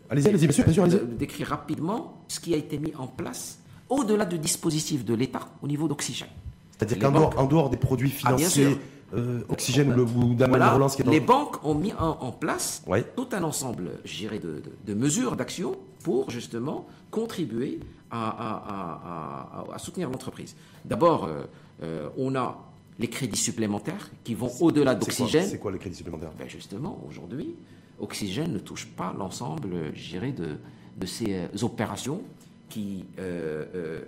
[0.09, 1.05] allez-y, allez-y, monsieur, bien sûr, allez-y.
[1.17, 3.59] Décrire rapidement ce qui a été mis en place
[3.89, 6.29] au-delà du dispositif de l'État au niveau d'oxygène.
[6.77, 8.77] C'est-à-dire qu'en dehors, dehors, des produits ah, financiers,
[9.13, 11.11] euh, oxygène ou voilà, relance qui est dans...
[11.11, 12.83] Les banques ont mis en, place
[13.15, 20.55] tout un ensemble, je de, de, mesures, d'actions pour justement contribuer à, soutenir l'entreprise.
[20.85, 21.43] D'abord, euh,
[21.83, 22.57] euh, on a
[22.99, 25.45] les crédits supplémentaires qui vont au-delà d'Oxygène.
[25.45, 26.31] C'est quoi, les crédits supplémentaires?
[26.37, 27.55] Ben Justement, aujourd'hui,
[27.99, 30.57] Oxygène ne touche pas l'ensemble, je de,
[30.97, 32.21] de ces opérations
[32.69, 33.05] qui,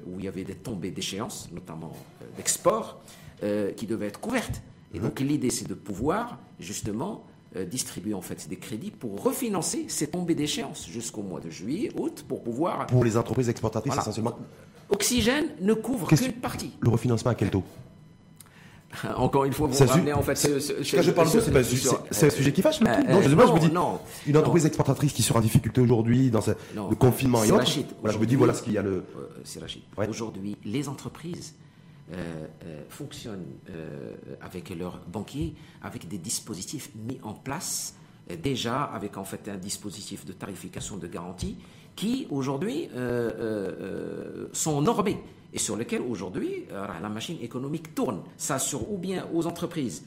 [0.08, 1.93] où il y avait des tombées d'échéance, notamment
[2.38, 3.01] d'export,
[3.76, 4.62] qui devaient être couvertes.
[4.93, 7.25] Et donc l'idée, c'est de pouvoir justement
[7.69, 12.25] distribuer en fait des crédits pour refinancer ces tombées d'échéance jusqu'au mois de juillet, août,
[12.27, 12.87] pour pouvoir...
[12.87, 14.39] Pour les entreprises exportatrices essentiellement
[14.89, 16.71] Oxygène ne couvre qu'une partie.
[16.79, 17.63] Le refinancement à quel taux?
[19.15, 20.35] Encore une fois, vous ramenez en fait.
[20.37, 21.27] je parle
[22.11, 22.79] c'est un sujet qui fâche.
[22.81, 23.71] Euh, non, je, je me dis,
[24.27, 26.41] une entreprise exportatrice qui sera en difficulté aujourd'hui dans
[26.89, 27.65] le confinement et autres.
[28.05, 29.03] je me dis voilà ce qu'il y a le.
[29.17, 29.81] Euh, c'est Rachid.
[30.07, 31.55] Aujourd'hui, les entreprises
[32.12, 32.47] euh,
[32.89, 33.45] fonctionnent
[34.41, 37.95] avec leurs banquiers avec des dispositifs mis en place
[38.41, 41.58] déjà avec en fait un dispositif de tarification de garantie
[41.95, 42.89] qui aujourd'hui
[44.51, 45.18] sont normés
[45.54, 48.22] et sur lequel aujourd'hui euh, la machine économique tourne.
[48.38, 50.04] Ça assure ou bien aux entreprises,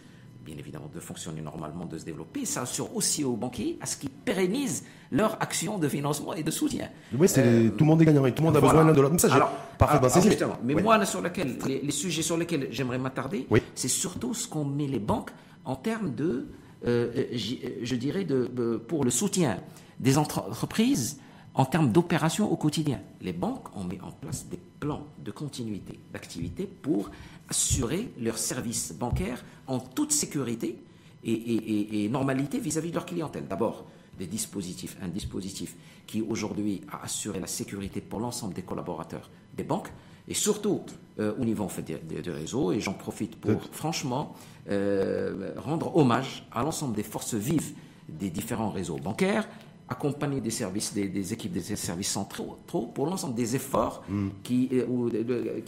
[0.46, 3.96] bien évidemment, de fonctionner normalement, de se développer, ça assure aussi aux banquiers à ce
[3.96, 6.88] qu'ils pérennisent leur action de financement et de soutien.
[7.18, 8.92] Oui, c'est euh, tout le monde est gagnant et tout le monde a besoin l'un
[8.92, 9.20] de l'autre.
[9.20, 14.34] Ça, alors, parfaitement Mais moi, sur lequel, les, sujets sur lesquels j'aimerais m'attarder, c'est surtout
[14.34, 15.30] ce qu'on met les banques
[15.64, 16.46] en termes de,
[16.86, 19.58] euh, je dirais, de, pour le soutien
[19.98, 21.18] des entreprises
[21.54, 23.00] en termes d'opérations au quotidien.
[23.20, 27.10] Les banques ont mis en place des plans de continuité d'activité pour
[27.48, 30.78] assurer leurs services bancaires en toute sécurité
[31.24, 33.46] et, normalité vis-à-vis de leur clientèle.
[33.48, 33.86] D'abord,
[34.18, 35.74] des dispositifs, un dispositif
[36.06, 39.92] qui aujourd'hui a assuré la sécurité pour l'ensemble des collaborateurs des banques
[40.28, 40.82] et surtout
[41.18, 42.72] euh, au niveau en fait, des, réseaux.
[42.72, 44.34] Et j'en profite pour franchement
[44.70, 47.74] euh, rendre hommage à l'ensemble des forces vives
[48.08, 49.48] des différents réseaux bancaires,
[49.88, 54.28] accompagner des services, des, équipes des services centraux pour l'ensemble des efforts hmm.
[54.42, 55.60] qui, euh,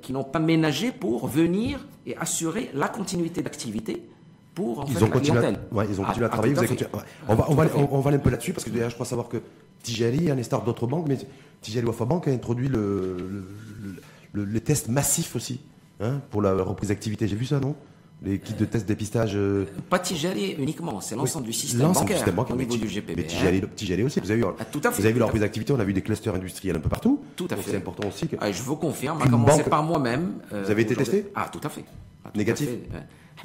[0.00, 4.02] qui, n'ont pas ménagé pour venir et assurer la continuité d'activité
[4.54, 5.50] pour en ils, fait, ont continué à,
[5.84, 6.54] ils ont continué à, travailler.
[7.28, 9.06] on, va, on, va, on, va aller un peu là-dessus parce que d'ailleurs je crois
[9.06, 9.38] savoir que
[9.82, 11.18] Tijali, un estar d'autres banques, mais
[11.60, 13.16] Tijali Wafa Bank a introduit le,
[14.32, 15.60] le, le, test massif aussi
[16.00, 17.26] hein, pour la reprise d'activité.
[17.26, 17.74] J'ai vu ça, non?
[18.22, 22.34] Les kits de test dépistage euh, Pas Tijali uniquement, c'est l'ensemble du système bancaire, système
[22.34, 23.16] bancaire au niveau du GPB.
[23.16, 23.24] Mais
[23.74, 25.80] Tijali, aussi, vous avez vu, ah, tout à fait, vous avez vu leur d'activité, on
[25.80, 27.20] a vu des clusters industriels un peu partout.
[27.36, 27.70] Tout à fait.
[27.72, 28.36] C'est important aussi que...
[28.40, 30.34] Ah, je vous confirme, à commencer par moi-même.
[30.52, 31.84] Euh, vous avez été testé Ah, tout à fait.
[32.34, 32.68] Négatif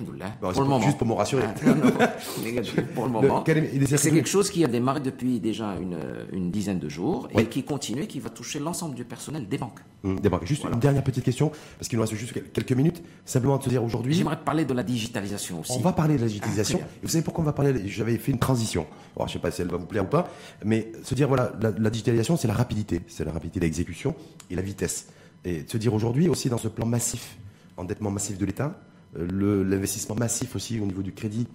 [0.05, 0.81] pour le moment.
[0.81, 1.43] Juste pour me rassurer.
[1.45, 1.53] Ah,
[2.95, 3.43] pour le moment.
[3.45, 5.97] C'est quelque chose qui a démarré depuis déjà une,
[6.31, 9.57] une dizaine de jours et qui continue et qui va toucher l'ensemble du personnel des
[9.57, 9.79] banques.
[10.03, 10.45] Hum, des banques.
[10.45, 13.03] Juste une dernière petite question, parce qu'il nous reste juste quelques minutes.
[13.25, 14.13] Simplement de se dire aujourd'hui.
[14.13, 15.73] J'aimerais parler de la digitalisation aussi.
[15.75, 16.79] On va parler de la digitalisation.
[16.81, 18.85] Ah, et vous savez pourquoi on va parler J'avais fait une transition.
[19.17, 20.29] je ne sais pas si elle va vous plaire ou pas,
[20.63, 23.01] mais se dire voilà, la, la digitalisation, c'est la rapidité.
[23.07, 24.15] C'est la rapidité d'exécution
[24.49, 25.07] et la vitesse.
[25.45, 27.37] Et se dire aujourd'hui aussi dans ce plan massif,
[27.77, 28.79] endettement massif de l'État,
[29.15, 31.47] l'investissement massif aussi au niveau du crédit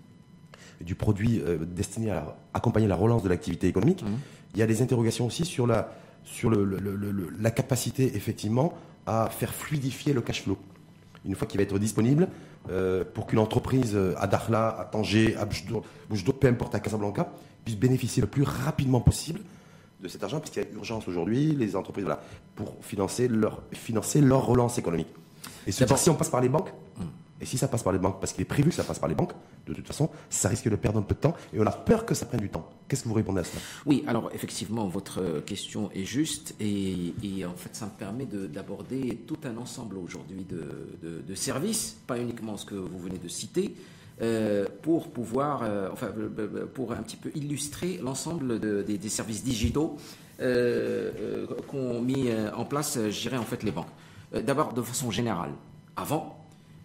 [0.80, 4.02] du produit euh, destiné à accompagner la relance de l'activité économique.
[4.02, 4.16] Mmh.
[4.54, 5.92] Il y a des interrogations aussi sur la,
[6.24, 6.64] sur le,
[7.40, 8.74] la capacité effectivement
[9.06, 10.58] à faire fluidifier le cash flow.
[11.24, 12.28] Une fois qu'il va être disponible,
[12.70, 17.30] euh, pour qu'une entreprise à Dakhla, à Tanger, à Boujdo, peu importe, à Casablanca,
[17.64, 19.40] puisse bénéficier le plus rapidement possible
[20.02, 22.22] de cet argent, puisqu'il y a urgence aujourd'hui, les entreprises, voilà,
[22.54, 25.08] pour financer leur, financer leur relance économique.
[25.66, 27.02] Et ce si on passe par les banques, mmh.
[27.44, 29.06] Et si ça passe par les banques, parce qu'il est prévu que ça passe par
[29.06, 29.34] les banques,
[29.66, 32.06] de toute façon, ça risque de perdre un peu de temps et on a peur
[32.06, 32.66] que ça prenne du temps.
[32.88, 33.60] Qu'est-ce que vous répondez à cela?
[33.84, 37.12] Oui, alors effectivement, votre question est juste et,
[37.44, 42.64] en fait, ça me permet d'aborder tout un ensemble aujourd'hui de, services, pas uniquement ce
[42.64, 43.74] que vous venez de citer,
[44.22, 49.98] euh, pour pouvoir, euh, enfin, euh, pour un petit peu illustrer l'ensemble des, services digitaux
[50.38, 53.92] qu'ont mis en place, je dirais, en fait, les banques.
[54.32, 55.50] D'abord, de façon générale,
[55.94, 56.43] avant,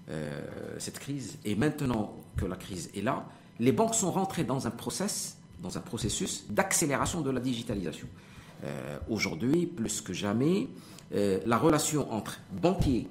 [0.10, 0.42] euh,
[0.80, 3.26] cette crise, et maintenant que la crise est là,
[3.60, 8.08] les banques sont rentrées dans un process, dans un processus d'accélération de la digitalisation.
[8.64, 10.68] Euh, aujourd'hui, plus que jamais,
[11.14, 13.08] euh, la relation entre banquiers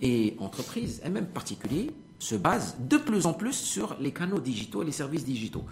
[0.00, 4.82] et entreprises, et même particuliers, se base de plus en plus sur les canaux digitaux
[4.82, 5.64] et les services digitaux.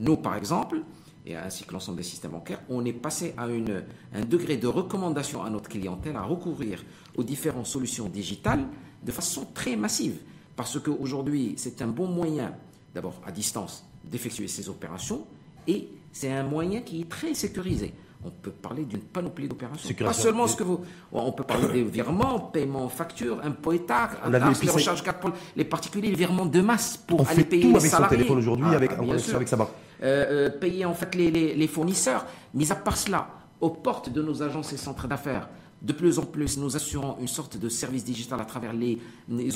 [0.00, 0.82] Nous, par exemple,
[1.26, 5.42] et ainsi que l'ensemble des systèmes bancaires, on est passé à un degré de recommandation
[5.42, 6.82] à notre clientèle à recourir
[7.16, 8.64] aux différentes solutions digitales
[9.02, 10.16] de façon très massive.
[10.56, 12.52] Parce qu'aujourd'hui, c'est un bon moyen,
[12.94, 15.26] d'abord à distance, d'effectuer ces opérations
[15.66, 17.94] et c'est un moyen qui est très sécurisé
[18.24, 19.94] on peut parler d'une panoplie d'opérations.
[19.94, 20.80] Pas seulement ce que vous.
[21.12, 24.16] On peut parler des virements, paiements, factures, impôts et taxes,
[24.62, 28.08] les recharges pour les particuliers, les virements de masse pour aller payer les avec salariés.
[28.08, 29.70] Son téléphone aujourd'hui, avec, ah, avec sa banque.
[30.02, 32.26] Euh, euh, payer en fait les, les, fournisseurs.
[32.54, 33.28] Mis à part cela,
[33.60, 35.48] aux portes de nos agences et centres d'affaires,
[35.80, 38.98] de plus en plus, nous assurons une sorte de service digital à travers les,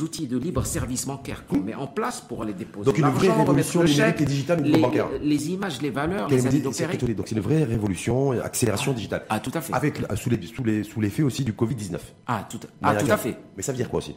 [0.03, 2.85] outils de libre service bancaire qu'on met en place pour les déposer.
[2.85, 5.09] Donc une vraie révolution numérique et digitale les, bancaire.
[5.21, 9.25] Les images, les valeurs, les Donc c'est une vraie révolution, accélération digitale.
[9.29, 9.73] Ah, tout à fait.
[9.73, 11.99] Avec, sous, les, sous, les, sous l'effet aussi du Covid-19.
[12.27, 13.37] Ah, tout, ah, tout à fait.
[13.57, 14.15] Mais ça veut dire quoi aussi?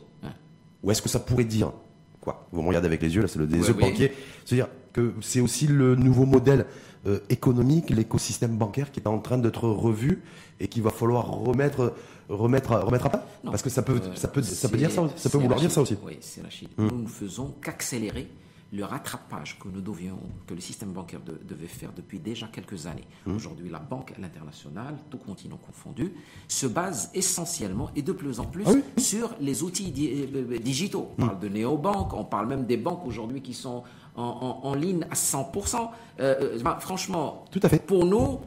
[0.84, 1.72] Ou est-ce que ça pourrait dire
[2.22, 2.48] quoi?
[2.52, 4.12] Vous me regardez avec les yeux, là c'est le des yeux.
[4.46, 6.66] C'est-à-dire que c'est aussi le nouveau modèle
[7.06, 10.24] euh, économique, l'écosystème bancaire qui est en train d'être revu
[10.62, 11.94] et qu'il va falloir remettre,
[12.30, 15.06] remettre, remettre à pas Parce que ça peut, euh, ça peut, ça peut dire ça,
[15.18, 15.98] ça peut vouloir dire ça aussi.
[16.02, 16.70] Oui, c'est Rachid.
[16.78, 16.88] Hum.
[16.90, 18.30] Nous ne faisons qu'accélérer
[18.72, 20.18] le rattrapage que nous devions,
[20.48, 23.08] que le système bancaire devait faire depuis déjà quelques années.
[23.28, 23.36] Hum.
[23.36, 26.14] Aujourd'hui, la banque à l'international, tout continent confondu,
[26.48, 29.94] se base essentiellement et de plus en plus ah sur les outils
[30.34, 31.12] euh, digitaux.
[31.18, 31.28] On hum.
[31.28, 33.84] parle de néobanques, on parle même des banques aujourd'hui qui sont
[34.16, 35.90] en, ligne à 100%.
[36.20, 37.80] Euh, euh, ben, franchement, Tout à fait.
[37.80, 38.40] pour nous,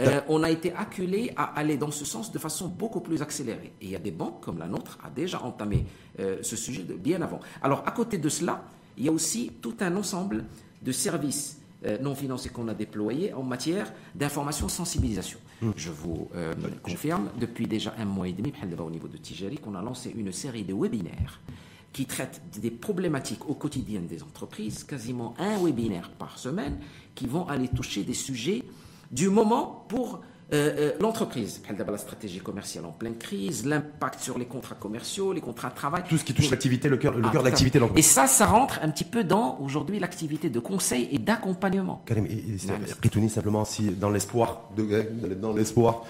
[0.00, 3.72] euh, on a été acculé à aller dans ce sens de façon beaucoup plus accélérée.
[3.80, 5.86] Et il y a des banques comme la nôtre a déjà entamé
[6.18, 7.40] ce sujet bien avant.
[7.62, 8.62] Alors, à côté de cela,
[8.96, 10.44] il y a aussi tout un ensemble
[10.82, 11.58] de services
[12.00, 15.38] non financiers qu'on a déployés en matière d'information sensibilisation.
[15.60, 15.72] Hmm.
[15.76, 16.28] Je vous
[16.82, 20.32] confirme, depuis déjà un mois et demi, au niveau de Tijeri, qu'on a lancé une
[20.32, 21.40] série de webinaires
[21.92, 26.78] qui traite des problématiques au quotidien des entreprises, quasiment un webinaire par semaine,
[27.14, 28.64] qui vont aller toucher des sujets
[29.10, 30.20] du moment pour
[30.52, 31.62] euh, euh, l'entreprise.
[31.78, 36.02] La stratégie commerciale en pleine crise, l'impact sur les contrats commerciaux, les contrats de travail.
[36.08, 38.46] Tout ce qui touche l'activité, le cœur, le cœur de l'activité de Et ça, ça
[38.46, 42.02] rentre un petit peu dans aujourd'hui l'activité de conseil et d'accompagnement.
[42.04, 42.58] Karim, et,
[43.28, 44.68] simplement si dans l'espoir,
[45.40, 46.04] dans l'espoir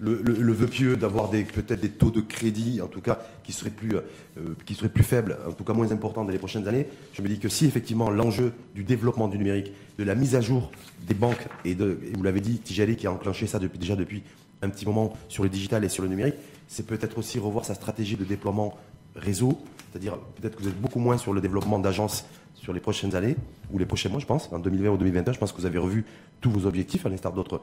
[0.00, 3.96] le, vœu pieux d'avoir peut-être des taux de crédit, en tout cas, qui seraient, plus,
[3.96, 7.28] euh, qui plus faibles, en tout cas moins importants dans les prochaines années, je me
[7.28, 10.70] dis que si effectivement l'enjeu du développement du numérique, de la mise à jour
[11.06, 14.22] des banques, et, vous l'avez dit, Tijali qui a enclenché ça depuis, déjà depuis
[14.62, 16.36] un petit moment sur le digital et sur le numérique,
[16.68, 18.76] c'est peut-être aussi revoir sa stratégie de déploiement
[19.16, 19.58] réseau,
[19.90, 22.24] c'est-à-dire peut-être que vous êtes beaucoup moins sur le développement d'agences
[22.54, 23.36] sur les prochaines années,
[23.72, 25.78] ou les prochains mois, je pense, en 2020 ou 2021, je pense que vous avez
[25.78, 26.04] revu
[26.40, 27.60] tous vos objectifs, à l'instar d'autres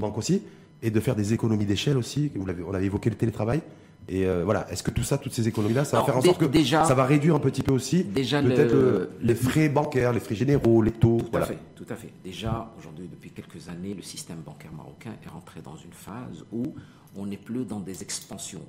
[0.00, 0.42] banques aussi
[0.82, 2.30] et de faire des économies d'échelle aussi.
[2.38, 3.62] on avait évoqué le télétravail.
[4.10, 6.40] Et euh, voilà, est-ce que tout ça, toutes ces économies-là, ça va faire en sorte
[6.40, 10.20] que déjà, ça va réduire un petit peu aussi déjà peut-être les frais bancaires, les
[10.20, 11.18] frais généraux, les taux.
[11.30, 12.10] Tout à fait, tout à fait.
[12.24, 16.74] Déjà, aujourd'hui, depuis quelques années, le système bancaire marocain est rentré dans une phase où
[17.16, 18.64] on n'est plus dans des expansions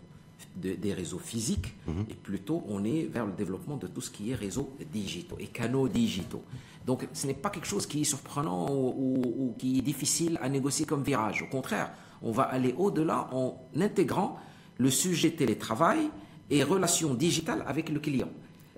[0.56, 2.06] des réseaux physiques mhm.
[2.10, 5.48] et plutôt on est vers le développement de tout ce qui est réseaux digitaux et
[5.48, 6.44] canaux digitaux.
[6.86, 10.86] Donc ce n'est pas quelque chose qui est surprenant ou, qui est difficile à négocier
[10.86, 11.44] comme virage.
[11.44, 14.40] Au contraire, on va aller au-delà en intégrant
[14.78, 16.10] le sujet télétravail
[16.50, 18.30] et relations digitales avec le client.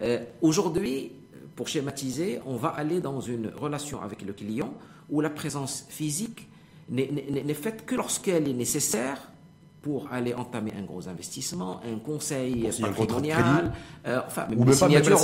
[0.02, 1.12] Euh, aujourd'hui,
[1.56, 4.74] pour schématiser, on va aller dans une relation avec le client
[5.10, 6.48] où la présence physique
[6.90, 9.31] n'est faite que lorsqu'elle est nécessaire
[9.82, 13.74] pour aller entamer un gros investissement, un conseil patrimonial,
[14.06, 15.20] euh, enfin, même Ou les signatures,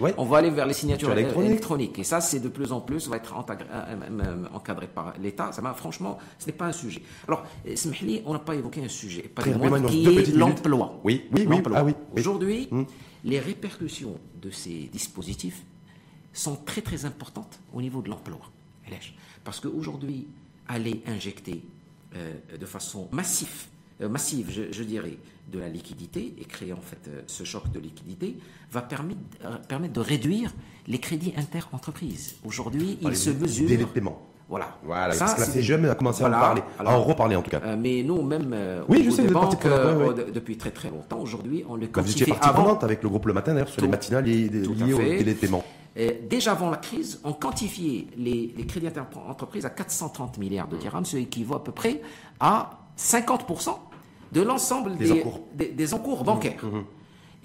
[0.00, 1.98] on, on va aller vers les signatures électroniques.
[1.98, 5.52] Et ça, c'est de plus en plus, va être euh, encadré par l'État.
[5.52, 7.02] Ça franchement, ce n'est pas un sujet.
[7.28, 11.00] Alors, Smihli, on n'a pas évoqué un sujet, pas qui est l'emploi.
[11.04, 11.56] Oui, oui, oui.
[11.74, 12.86] Ah, oui, Aujourd'hui, hum.
[13.22, 15.62] les répercussions de ces dispositifs
[16.32, 18.38] sont très très importantes au niveau de l'emploi.
[19.44, 20.26] Parce qu'aujourd'hui,
[20.68, 21.62] aller injecter
[22.16, 25.18] euh, de façon massive euh, massive, je, dirais,
[25.50, 28.36] de la liquidité et créer en fait euh, ce choc de liquidité
[28.72, 30.52] va permettre, euh, permettre de réduire
[30.86, 32.36] les crédits inter-entreprises.
[32.44, 33.68] Aujourd'hui, il se mesure.
[33.68, 34.20] Délai de paiement.
[34.48, 34.76] Voilà.
[34.84, 37.50] voilà ça, parce que la a commencé à en parler, à en reparler en tout
[37.50, 37.76] cas.
[37.76, 38.54] mais nous, même
[38.88, 39.66] oui, je sais, banques,
[40.34, 42.78] depuis très très longtemps, aujourd'hui, on le quantifie Vous avant.
[42.80, 45.64] avec le groupe Le Matin, d'ailleurs, sur les matinales liées, au délai de paiement.
[46.28, 51.06] déjà avant la crise, on quantifiait les, les crédits inter-entreprises à 430 milliards de dirhams,
[51.06, 52.02] ce qui équivaut à peu près
[52.38, 53.76] à 50%
[54.32, 55.06] de l'ensemble des,
[55.72, 56.24] des, encours.
[56.24, 56.64] bancaires.
[56.64, 56.84] Mmh, mmh.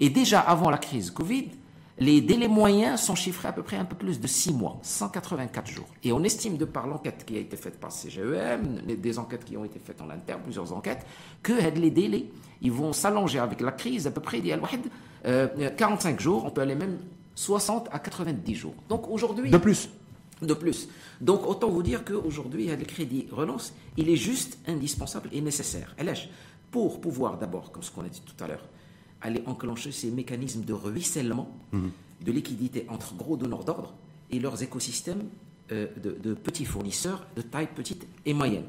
[0.00, 1.50] Et déjà avant la crise Covid,
[1.98, 5.70] les délais moyens sont chiffrés à peu près un peu plus de 6 mois, 184
[5.70, 5.86] jours.
[6.02, 9.56] Et on estime, de par l'enquête qui a été faite par CGEM, des enquêtes qui
[9.56, 11.04] ont été faites en interne, plusieurs enquêtes,
[11.42, 12.30] que les délais
[12.62, 16.98] ils vont s'allonger avec la crise à peu près 45 jours, on peut aller même
[17.34, 18.74] 60 à 90 jours.
[18.88, 19.50] Donc aujourd'hui.
[19.50, 19.90] De plus
[20.42, 20.88] de plus.
[21.20, 25.94] Donc autant vous dire qu'aujourd'hui, le crédit relance, il est juste indispensable et nécessaire.
[26.70, 28.64] Pour pouvoir d'abord, comme ce qu'on a dit tout à l'heure,
[29.20, 31.90] aller enclencher ces mécanismes de ruissellement mhm.
[32.24, 33.94] de liquidité entre gros donneurs d'ordre
[34.30, 35.24] et leurs écosystèmes
[35.72, 38.64] euh, de, petits fournisseurs de taille petite et moyenne.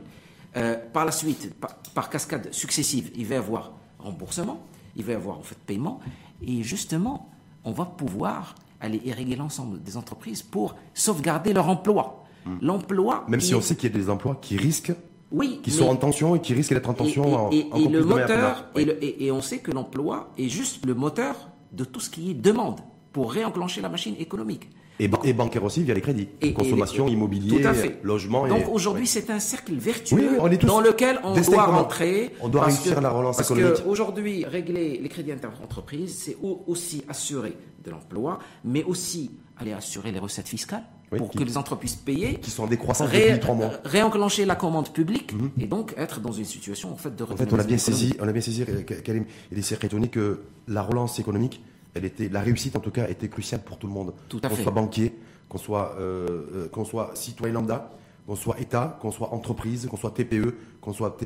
[0.58, 1.54] Euh, par la suite,
[1.94, 4.66] par, cascade successive, il va y avoir remboursement,
[4.96, 6.00] il va y avoir en fait paiement,
[6.46, 7.32] et justement,
[7.64, 12.26] on va pouvoir aller irriguer l'ensemble des entreprises pour sauvegarder leur emploi.
[12.46, 12.58] Hmm.
[12.62, 13.24] L'emploi.
[13.28, 14.94] Même si on sait qu'il y a des emplois qui risquent.
[15.32, 17.50] Oui, qui sont en tension et qui risquent d'être en tension.
[17.52, 21.36] Et, et, le moteur, et, on sait que l'emploi est juste le moteur
[21.72, 22.82] de tout ce qui est demande
[23.14, 24.70] pour réenclencher la machine économique.
[25.02, 26.28] Et, bancaire aussi via les crédits.
[26.56, 27.64] Consommation, immobilier,
[28.04, 28.48] logement.
[28.48, 32.32] Donc aujourd'hui, c'est un cercle vertueux dans lequel on doit rentrer.
[32.42, 33.72] On doit réussir la relance économique.
[33.72, 40.12] Parce qu'aujourd'hui, régler les crédits inter-entreprises, c'est aussi assurer de l'emploi, mais aussi aller assurer
[40.12, 40.84] les recettes fiscales
[41.18, 44.94] pour que les entreprises payées qui sont en décroissance depuis trois mois, réenclencher la commande
[44.94, 45.52] publique mhm.
[45.60, 47.24] et donc être dans une situation en fait de.
[47.24, 48.64] En fait, on a bien saisi, on a bien saisi,
[49.04, 51.62] Karim les étonnés que la relance économique,
[51.94, 54.14] elle était, la réussite en tout cas était cruciale pour tout le monde.
[54.30, 55.14] Qu'on soit banquier,
[55.50, 57.92] qu'on soit, euh, euh, qu'on soit citoyen lambda,
[58.26, 61.18] qu'on soit État, qu'on soit entreprise, qu'on soit TPE, qu'on soit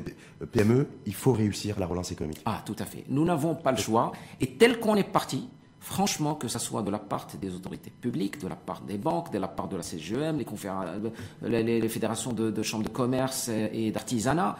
[0.52, 2.40] PME, il faut réussir la relance économique.
[2.44, 3.04] Ah, tout à fait.
[3.08, 4.12] Nous n'avons pas le choix.
[4.40, 5.48] Et tel qu'on est parti,
[5.78, 9.32] franchement, que ce soit de la part des autorités publiques, de la part des banques,
[9.32, 11.10] de la part de la CGM, euh,
[11.42, 14.56] les, les, fédérations de, chambres de commerce et d'artisanat,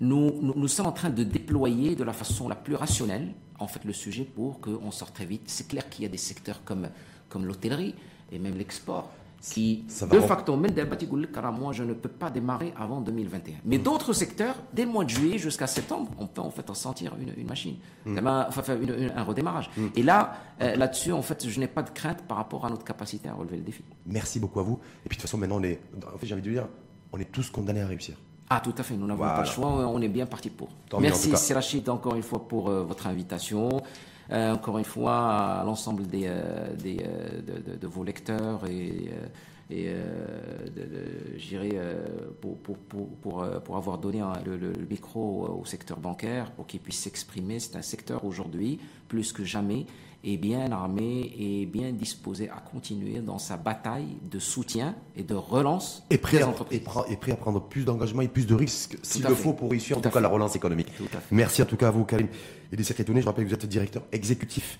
[0.00, 3.84] nous, nous, sommes en train de déployer de la façon la plus rationnelle en fait
[3.84, 5.42] le sujet pour qu'on sorte très vite.
[5.46, 6.88] C'est clair qu'il y a des secteurs comme,
[7.28, 7.94] comme l'hôtellerie
[8.32, 10.74] et même l'export qui, de facto, même
[11.58, 13.56] moi, je ne peux pas démarrer avant 2021.
[13.64, 13.82] Mais mm.
[13.82, 17.14] d'autres secteurs, dès le mois de juillet jusqu'à septembre, on peut en fait en sentir
[17.18, 18.18] une, machine, mm.
[18.48, 18.62] enfin,
[19.16, 19.70] un redémarrage.
[19.76, 19.86] Mm.
[19.96, 22.84] Et là, euh, là-dessus, en fait, je n'ai pas de crainte par rapport à notre
[22.84, 23.82] capacité à relever le défi.
[24.06, 24.78] Merci beaucoup à vous.
[25.06, 26.68] Et puis de toute façon, maintenant, on est, en fait, j'ai envie de dire,
[27.12, 28.16] on est tous condamnés à réussir.
[28.52, 30.70] Ah, tout à fait, nous n'avons pas le choix, on est bien parti pour.
[31.00, 33.80] Merci, Sirachid, encore une fois pour euh, votre invitation.
[34.32, 39.10] Euh, encore une fois, à l'ensemble des, euh, des de, vos lecteurs et,
[39.70, 39.94] et
[41.36, 41.78] j'irai
[42.40, 46.98] pour, pour, pour, pour, avoir donné le, le, micro au secteur bancaire pour qu'il puisse
[46.98, 47.60] s'exprimer.
[47.60, 49.86] C'est un secteur aujourd'hui, plus que jamais,
[50.24, 55.34] est bien armé et bien disposé à continuer dans sa bataille de soutien et de
[55.34, 59.24] relance et prêt, à, et, prêt à prendre plus d'engagement et plus de risques s'il
[59.24, 60.88] le faut pour réussir en tout, cas la relance économique.
[61.30, 62.28] Merci en tout cas à vous Karim
[62.72, 64.78] et les Je rappelle que vous êtes directeur exécutif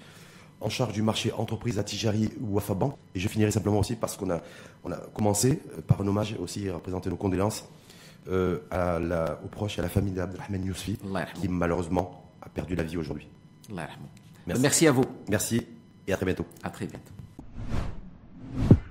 [0.60, 2.98] en charge du marché entreprise à Tijari ou à Faban.
[3.14, 4.40] Et je finirai simplement aussi parce qu'on a,
[4.84, 7.68] on a commencé euh, par un hommage aussi à représenter nos condoléances
[8.28, 10.98] euh, à la, aux proches et à la famille d'Abdelrahman Yousfi
[11.34, 13.28] qui malheureusement a perdu la vie aujourd'hui.
[14.58, 14.86] Merci.
[14.86, 15.04] À vous.
[15.28, 15.66] Merci
[16.06, 16.46] et à très bientôt.
[16.62, 17.12] À très bientôt.